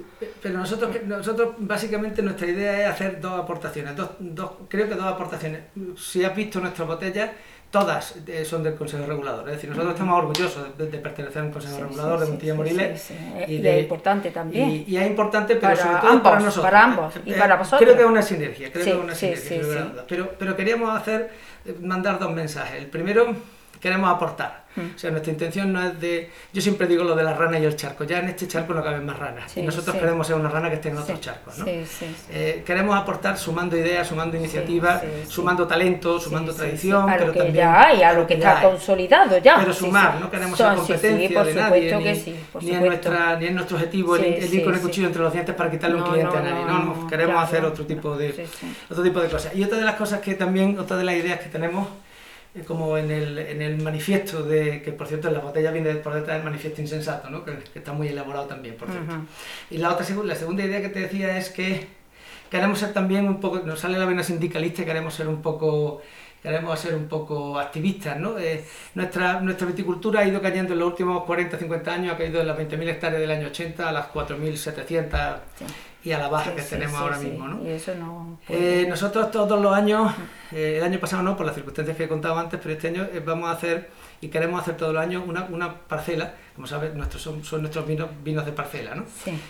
pero 0.43 0.59
nosotros, 0.59 0.91
nosotros 1.05 1.55
básicamente 1.57 2.21
nuestra 2.21 2.47
idea 2.47 2.81
es 2.81 2.87
hacer 2.89 3.21
dos 3.21 3.39
aportaciones, 3.39 3.95
dos, 3.95 4.09
dos, 4.19 4.51
creo 4.67 4.89
que 4.89 4.95
dos 4.95 5.05
aportaciones. 5.05 5.61
Si 5.95 6.25
has 6.25 6.35
visto 6.35 6.59
nuestras 6.59 6.85
botellas, 6.85 7.29
todas 7.71 8.15
eh, 8.27 8.45
son 8.45 8.63
del 8.63 8.75
Consejo 8.75 9.05
Regulador. 9.05 9.47
Es 9.49 9.55
decir, 9.55 9.69
nosotros 9.69 9.93
estamos 9.93 10.17
orgullosos 10.19 10.77
de, 10.77 10.85
pertenecer 10.85 11.43
al 11.43 11.51
Consejo 11.51 11.81
Regulador 11.81 12.19
de 12.21 12.25
Montilla 12.27 12.55
Moriles. 12.55 13.11
y 13.47 13.67
es 13.67 13.81
importante 13.81 14.31
también. 14.31 14.85
Y, 14.87 14.97
es 14.97 15.07
importante, 15.07 15.55
pero 15.55 15.75
sobre 15.75 15.97
todo 15.99 16.23
para 16.23 16.39
nosotros. 16.39 16.65
Para 16.65 16.83
ambos 16.83 17.13
y 17.25 17.33
para 17.33 17.55
eh, 17.55 17.57
vosotros. 17.57 17.81
Creo 17.81 17.95
que 17.95 18.03
es 18.03 18.09
una 18.09 18.21
sinergia, 18.21 18.71
creo 18.71 18.85
que 18.85 18.91
es 18.91 18.97
una 18.97 19.15
sinergia, 19.15 20.05
Pero, 20.07 20.31
pero 20.37 20.55
queríamos 20.55 20.95
hacer, 20.95 21.29
eh, 21.65 21.75
mandar 21.81 22.19
dos 22.19 22.31
mensajes. 22.31 22.81
El 22.81 22.87
primero, 22.87 23.35
queremos 23.79 24.09
aportar. 24.09 24.67
Mm. 24.77 24.95
O 24.95 24.99
sea, 24.99 25.11
nuestra 25.11 25.31
intención 25.31 25.73
no 25.73 25.83
es 25.83 25.99
de... 25.99 26.29
Yo 26.53 26.61
siempre 26.61 26.87
digo 26.87 27.03
lo 27.03 27.15
de 27.15 27.23
la 27.23 27.33
rana 27.33 27.59
y 27.59 27.65
el 27.65 27.75
charco. 27.75 28.03
Ya 28.03 28.19
en 28.19 28.29
este 28.29 28.47
charco 28.47 28.73
no 28.73 28.83
caben 28.83 29.05
más 29.05 29.17
ranas. 29.17 29.57
y 29.57 29.61
nosotros 29.63 29.95
queremos 29.95 30.27
ser 30.27 30.35
una 30.35 30.49
rana 30.49 30.69
que 30.69 30.75
esté 30.75 30.89
en 30.89 30.97
otros 30.97 31.19
charcos. 31.19 31.57
¿no? 31.57 31.65
Eh, 31.67 32.63
queremos 32.65 32.95
aportar 32.95 33.37
sumando 33.37 33.75
ideas, 33.75 34.07
sumando 34.07 34.37
iniciativas, 34.37 35.01
sumando 35.27 35.67
talento, 35.67 36.19
sumando 36.19 36.53
tradición. 36.53 37.09
A 37.09 37.17
lo 37.17 37.33
que 37.33 37.51
ya 37.51 37.87
hay, 37.87 38.03
a 38.03 38.13
lo 38.13 38.27
que, 38.27 38.35
está 38.35 38.61
consolidado 38.61 39.37
ya. 39.39 39.57
Pero 39.59 39.73
sumar, 39.73 40.19
no 40.19 40.29
queremos 40.29 40.57
ser 40.57 40.75
competencia 40.75 41.43
de 41.43 41.53
nadie. 41.55 42.35
Ni, 42.61 42.71
ni, 42.71 42.75
nuestra, 42.77 43.37
ni 43.39 43.47
en 43.47 43.55
nuestro 43.55 43.77
objetivo 43.77 44.15
el, 44.15 44.53
ir 44.53 44.63
con 44.63 44.73
el 44.73 44.81
cuchillo 44.81 45.07
entre 45.07 45.21
los 45.21 45.33
dientes 45.33 45.55
para 45.55 45.71
quitarle 45.71 45.95
un 45.95 46.03
cliente 46.03 46.37
a 46.37 46.41
nadie. 46.41 46.65
No, 46.65 47.07
queremos 47.07 47.43
hacer 47.43 47.65
otro 47.65 47.85
tipo, 47.85 48.15
de, 48.15 48.47
otro 48.89 49.03
tipo 49.03 49.19
de 49.19 49.29
cosas. 49.29 49.55
Y 49.55 49.63
otra 49.63 49.77
de 49.77 49.85
las 49.85 49.95
cosas 49.95 50.21
que 50.21 50.35
también, 50.35 50.77
otra 50.77 50.97
de 50.97 51.03
las 51.03 51.15
ideas 51.15 51.39
que 51.39 51.49
tenemos 51.49 51.87
como 52.65 52.97
en 52.97 53.11
el, 53.11 53.37
en 53.37 53.61
el 53.61 53.81
manifiesto 53.81 54.43
de, 54.43 54.81
que 54.81 54.91
por 54.91 55.07
cierto 55.07 55.27
en 55.27 55.35
la 55.35 55.39
botella 55.39 55.71
viene 55.71 55.95
por 55.95 56.13
detrás 56.13 56.37
del 56.37 56.45
manifiesto 56.45 56.81
insensato, 56.81 57.29
¿no? 57.29 57.43
que, 57.43 57.57
está 57.75 57.93
muy 57.93 58.07
elaborado 58.07 58.45
también, 58.45 58.75
por 58.75 58.89
cierto. 58.89 59.13
Y 59.69 59.77
la 59.77 59.93
otra 59.93 60.05
la 60.23 60.35
segunda 60.35 60.63
idea 60.63 60.81
que 60.81 60.89
te 60.89 60.99
decía 60.99 61.37
es 61.37 61.49
que 61.49 61.87
queremos 62.49 62.79
ser 62.79 62.93
también 62.93 63.27
un 63.27 63.39
poco, 63.39 63.59
nos 63.59 63.79
sale 63.79 63.97
la 63.97 64.05
vena 64.05 64.23
sindicalista 64.23 64.81
y 64.81 64.85
queremos 64.85 65.13
ser 65.13 65.27
un 65.27 65.41
poco 65.41 66.01
queremos 66.41 66.79
ser 66.79 66.95
un 66.95 67.07
poco 67.07 67.59
activistas, 67.59 68.17
¿no? 68.19 68.37
Eh, 68.37 68.63
nuestra, 68.95 69.41
nuestra 69.41 69.67
viticultura 69.67 70.21
ha 70.21 70.25
ido 70.25 70.41
cayendo 70.41 70.73
en 70.73 70.79
los 70.79 70.89
últimos 70.89 71.23
40, 71.23 71.57
50 71.57 71.93
años, 71.93 72.13
ha 72.13 72.17
caído 72.17 72.39
de 72.39 72.45
las 72.45 72.57
20.000 72.57 72.89
hectáreas 72.89 73.19
del 73.19 73.31
año 73.31 73.47
80 73.47 73.89
a 73.89 73.91
las 73.91 74.07
4.700 74.13 75.39
y 76.07 76.13
a 76.13 76.19
la 76.19 76.29
baja 76.29 76.55
que 76.55 76.61
tenemos 76.61 76.95
ahora 76.95 77.17
mismo. 77.19 77.49
¿no? 77.49 77.59
eh, 78.47 78.85
nosotros 78.87 79.29
todos 79.29 79.61
los 79.61 79.75
años, 79.75 80.13
eh, 80.53 80.75
el 80.77 80.83
año 80.83 80.99
pasado 80.99 81.21
no, 81.21 81.35
por 81.35 81.45
las 81.45 81.53
circunstancias 81.53 81.97
que 81.97 82.05
he 82.05 82.07
contado 82.07 82.39
antes, 82.39 82.57
pero 82.63 82.73
este 82.73 82.87
año 82.87 83.03
eh, 83.11 83.21
vamos 83.25 83.49
a 83.49 83.51
hacer 83.51 83.89
y 84.21 84.29
queremos 84.29 84.61
hacer 84.61 84.77
todos 84.77 84.93
los 84.93 85.03
años 85.03 85.23
una, 85.27 85.43
una 85.51 85.73
parcela, 85.73 86.33
como 86.55 86.65
sabes, 86.65 86.95
nuestros, 86.95 87.21
son, 87.21 87.43
son 87.43 87.59
nuestros 87.59 87.85
vinos, 87.85 88.07
vinos 88.23 88.45
de 88.45 88.53
parcela. 88.53 88.95
¿no? 88.95 89.03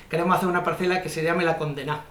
Queremos 0.10 0.36
hacer 0.36 0.50
una 0.50 0.64
parcela 0.64 1.00
que 1.04 1.10
se 1.10 1.24
llame 1.24 1.46
La 1.46 1.58
Condena. 1.58 2.02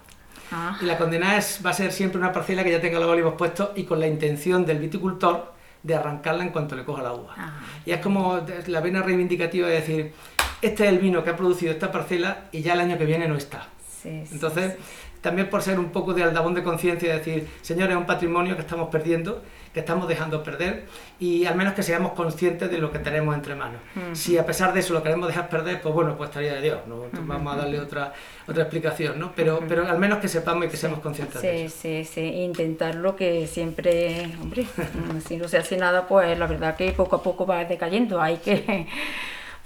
Ah. 0.49 0.77
Y 0.81 0.85
la 0.85 0.97
condena 0.97 1.37
es, 1.37 1.59
va 1.65 1.71
a 1.71 1.73
ser 1.73 1.91
siempre 1.91 2.17
una 2.17 2.31
parcela 2.31 2.63
que 2.63 2.71
ya 2.71 2.79
tenga 2.79 2.99
los 2.99 3.09
olivos 3.09 3.33
puestos 3.33 3.71
y 3.75 3.83
con 3.83 3.99
la 3.99 4.07
intención 4.07 4.65
del 4.65 4.79
viticultor 4.79 5.53
de 5.83 5.93
arrancarla 5.93 6.45
en 6.45 6.51
cuanto 6.51 6.73
le 6.73 6.85
coja 6.85 7.03
la 7.03 7.11
uva. 7.11 7.33
Ah. 7.37 7.59
Y 7.85 7.91
es 7.91 7.99
como 7.99 8.39
la 8.67 8.79
vena 8.79 9.01
reivindicativa 9.01 9.67
de 9.67 9.73
decir, 9.73 10.13
este 10.61 10.85
es 10.85 10.89
el 10.89 10.99
vino 10.99 11.21
que 11.21 11.31
ha 11.31 11.35
producido 11.35 11.73
esta 11.73 11.91
parcela 11.91 12.45
y 12.53 12.61
ya 12.61 12.75
el 12.75 12.79
año 12.79 12.97
que 12.97 13.03
viene 13.03 13.27
no 13.27 13.35
está. 13.35 13.67
Entonces, 14.05 14.75
también 15.21 15.49
por 15.49 15.61
ser 15.61 15.79
un 15.79 15.89
poco 15.89 16.13
de 16.13 16.23
aldabón 16.23 16.53
de 16.53 16.63
conciencia, 16.63 17.13
decir, 17.13 17.47
señores, 17.61 17.91
es 17.91 17.97
un 17.97 18.05
patrimonio 18.05 18.55
que 18.55 18.61
estamos 18.61 18.89
perdiendo, 18.89 19.43
que 19.73 19.79
estamos 19.79 20.07
dejando 20.07 20.43
perder, 20.43 20.85
y 21.19 21.45
al 21.45 21.55
menos 21.55 21.73
que 21.73 21.83
seamos 21.83 22.13
conscientes 22.13 22.69
de 22.69 22.77
lo 22.77 22.91
que 22.91 22.99
tenemos 22.99 23.35
entre 23.35 23.55
manos. 23.55 23.81
Si 24.13 24.37
a 24.37 24.45
pesar 24.45 24.73
de 24.73 24.79
eso 24.79 24.93
lo 24.93 25.03
queremos 25.03 25.27
dejar 25.27 25.49
perder, 25.49 25.81
pues 25.81 25.93
bueno, 25.93 26.15
pues 26.15 26.29
estaría 26.29 26.53
de 26.53 26.61
Dios, 26.61 26.79
¿no? 26.87 27.03
vamos 27.21 27.53
a 27.53 27.57
darle 27.57 27.79
otra, 27.79 28.13
otra 28.47 28.63
explicación, 28.63 29.19
¿no? 29.19 29.33
Pero, 29.35 29.61
pero 29.67 29.87
al 29.87 29.97
menos 29.97 30.19
que 30.19 30.27
sepamos 30.27 30.65
y 30.65 30.69
que 30.69 30.77
seamos 30.77 30.99
conscientes 30.99 31.41
de 31.41 31.65
eso. 31.65 31.77
Sí, 31.81 32.05
sí, 32.05 32.21
intentarlo 32.21 33.15
que 33.15 33.47
siempre, 33.47 34.31
hombre, 34.41 34.65
si 35.27 35.37
no 35.37 35.47
se 35.47 35.57
hace 35.57 35.77
nada, 35.77 36.07
pues 36.07 36.37
la 36.37 36.47
verdad 36.47 36.75
que 36.75 36.91
poco 36.91 37.17
a 37.17 37.23
poco 37.23 37.45
va 37.45 37.65
decayendo, 37.65 38.21
hay 38.21 38.37
que... 38.37 38.87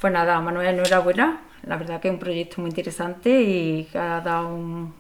Pues 0.02 0.12
nada, 0.12 0.42
Manuel, 0.42 0.80
enhorabuena. 0.80 1.42
La 1.68 1.78
verdad 1.78 2.02
que 2.02 2.08
es 2.08 2.14
un 2.16 2.20
proyecto 2.20 2.60
muy 2.60 2.72
interesante 2.72 3.30
y 3.40 3.84
que 3.84 4.00
ha 4.00 4.20
dado 4.20 4.48
un, 4.48 4.92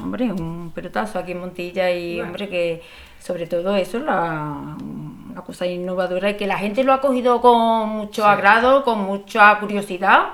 hombre, 0.00 0.30
un 0.30 0.70
pelotazo 0.72 1.18
aquí 1.18 1.32
en 1.32 1.40
Montilla 1.40 1.90
y 1.90 2.20
hombre 2.20 2.48
que 2.48 2.80
sobre 3.18 3.48
todo 3.48 3.74
eso, 3.74 3.98
la, 3.98 4.76
una 4.78 5.40
cosa 5.44 5.66
innovadora 5.66 6.30
y 6.30 6.36
que 6.36 6.46
la 6.46 6.56
gente 6.56 6.84
lo 6.84 6.92
ha 6.92 7.00
cogido 7.00 7.40
con 7.40 7.88
mucho 7.88 8.24
agrado, 8.24 8.84
con 8.84 9.00
mucha 9.00 9.58
curiosidad 9.58 10.28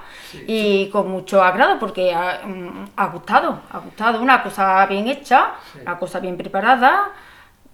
y 0.47 0.91
con 0.91 1.11
mucho 1.11 1.43
agrado 1.43 1.79
porque 1.79 2.13
ha, 2.13 2.43
mm, 2.45 2.91
ha, 2.97 3.07
gustado, 3.07 3.61
ha 3.71 3.79
gustado. 3.79 4.21
Una 4.21 4.43
cosa 4.43 4.85
bien 4.85 5.09
hecha, 5.09 5.55
una 5.81 5.99
cosa 5.99 6.21
bien 6.21 6.37
preparada 6.37 7.11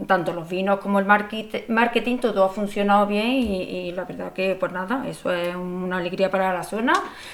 tanto 0.07 0.33
los 0.33 0.49
vinos 0.49 0.81
como 0.81 0.99
el 0.99 1.05
marketing, 1.05 2.19
todo 2.19 2.45
ha 2.45 2.49
funcionado 2.49 3.07
bien 3.07 3.27
y, 3.27 3.93
la 3.93 4.05
verdad 4.05 4.33
que 4.33 4.57
pues 4.59 4.73
nada, 4.73 5.07
eso 5.07 5.33
es 5.33 5.55
una 5.55 5.99
alegría 5.99 6.31
para 6.31 6.53
la 6.53 6.63
zona, 6.63 6.93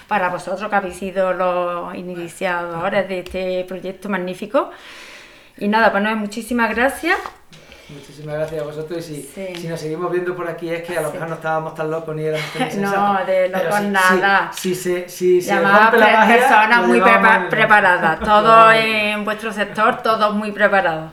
para 0.09 0.29
vosotros 0.29 0.69
que 0.69 0.77
habéis 0.77 0.97
sido 0.97 1.33
los 1.33 1.95
iniciadores 1.95 3.09
de 3.09 3.19
este 3.21 3.65
proyecto 3.65 4.09
magnífico. 4.09 4.71
Y 5.59 5.69
nada, 5.69 5.91
pues 5.91 6.03
nada, 6.03 6.17
muchísimas 6.17 6.75
gracias. 6.75 7.19
Muchísimas 7.89 8.35
gracias 8.35 8.63
a 8.63 8.65
vosotros 8.65 9.11
y 9.11 9.23
si, 9.23 9.69
nos 9.69 9.79
seguimos 9.79 10.11
viendo 10.11 10.35
por 10.35 10.49
aquí 10.49 10.69
es 10.71 10.83
que 10.83 10.99
a 10.99 11.03
lo 11.03 11.13
mejor 11.13 11.29
no 11.29 11.35
estábamos 11.37 11.73
tan 11.77 11.89
locos 11.89 12.17
ni 12.17 12.25
éramos 12.25 12.51
tan 12.51 12.81
No, 12.83 13.25
de 13.25 13.49
locos 13.49 13.83
nada. 13.83 14.51
Si, 14.53 14.75
se, 14.75 15.09
si, 15.09 15.41
se 15.41 15.55
rompe 15.55 15.97
la 15.97 16.13
magia, 16.13 16.37
personas 16.37 16.87
muy 16.89 17.01
preparadas, 17.49 18.19
todos 18.25 18.75
en 18.75 19.25
vuestro 19.25 19.53
sector, 19.53 20.03
todos 20.03 20.35
muy 20.35 20.51
preparados. 20.51 21.13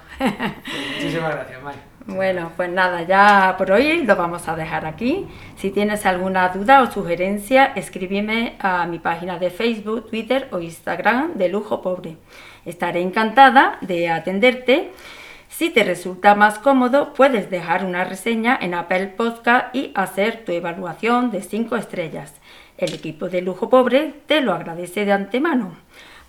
Muchísimas 0.95 1.35
gracias, 1.35 1.63
May. 1.63 1.75
Bueno, 2.05 2.51
pues 2.57 2.69
nada, 2.69 3.03
ya 3.03 3.55
por 3.57 3.71
hoy 3.71 4.03
lo 4.03 4.15
vamos 4.15 4.47
a 4.49 4.55
dejar 4.55 4.85
aquí. 4.85 5.25
Si 5.55 5.71
tienes 5.71 6.05
alguna 6.05 6.49
duda 6.49 6.81
o 6.81 6.91
sugerencia, 6.91 7.71
escríbeme 7.75 8.57
a 8.59 8.85
mi 8.87 8.99
página 8.99 9.39
de 9.39 9.49
Facebook, 9.49 10.09
Twitter 10.09 10.49
o 10.51 10.59
Instagram 10.59 11.35
de 11.35 11.47
Lujo 11.47 11.81
Pobre. 11.81 12.17
Estaré 12.65 13.01
encantada 13.01 13.77
de 13.81 14.09
atenderte 14.09 14.91
si 15.53 15.69
te 15.69 15.83
resulta 15.83 16.33
más 16.33 16.57
cómodo, 16.57 17.13
puedes 17.13 17.51
dejar 17.51 17.85
una 17.85 18.03
reseña 18.03 18.57
en 18.59 18.73
Apple 18.73 19.13
Podcast 19.15 19.73
y 19.75 19.91
hacer 19.93 20.43
tu 20.45 20.51
evaluación 20.51 21.29
de 21.29 21.43
5 21.43 21.75
estrellas. 21.75 22.33
El 22.75 22.91
equipo 22.95 23.29
de 23.29 23.43
Lujo 23.43 23.69
Pobre 23.69 24.15
te 24.25 24.41
lo 24.41 24.51
agradece 24.51 25.05
de 25.05 25.11
antemano. 25.11 25.77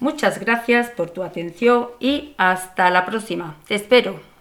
Muchas 0.01 0.41
gracias 0.41 0.91
por 0.91 1.11
tu 1.11 1.23
atención 1.23 1.89
y 2.01 2.35
hasta 2.37 2.91
la 2.91 3.07
próxima. 3.07 3.57
Te 3.67 3.75
espero. 3.75 4.34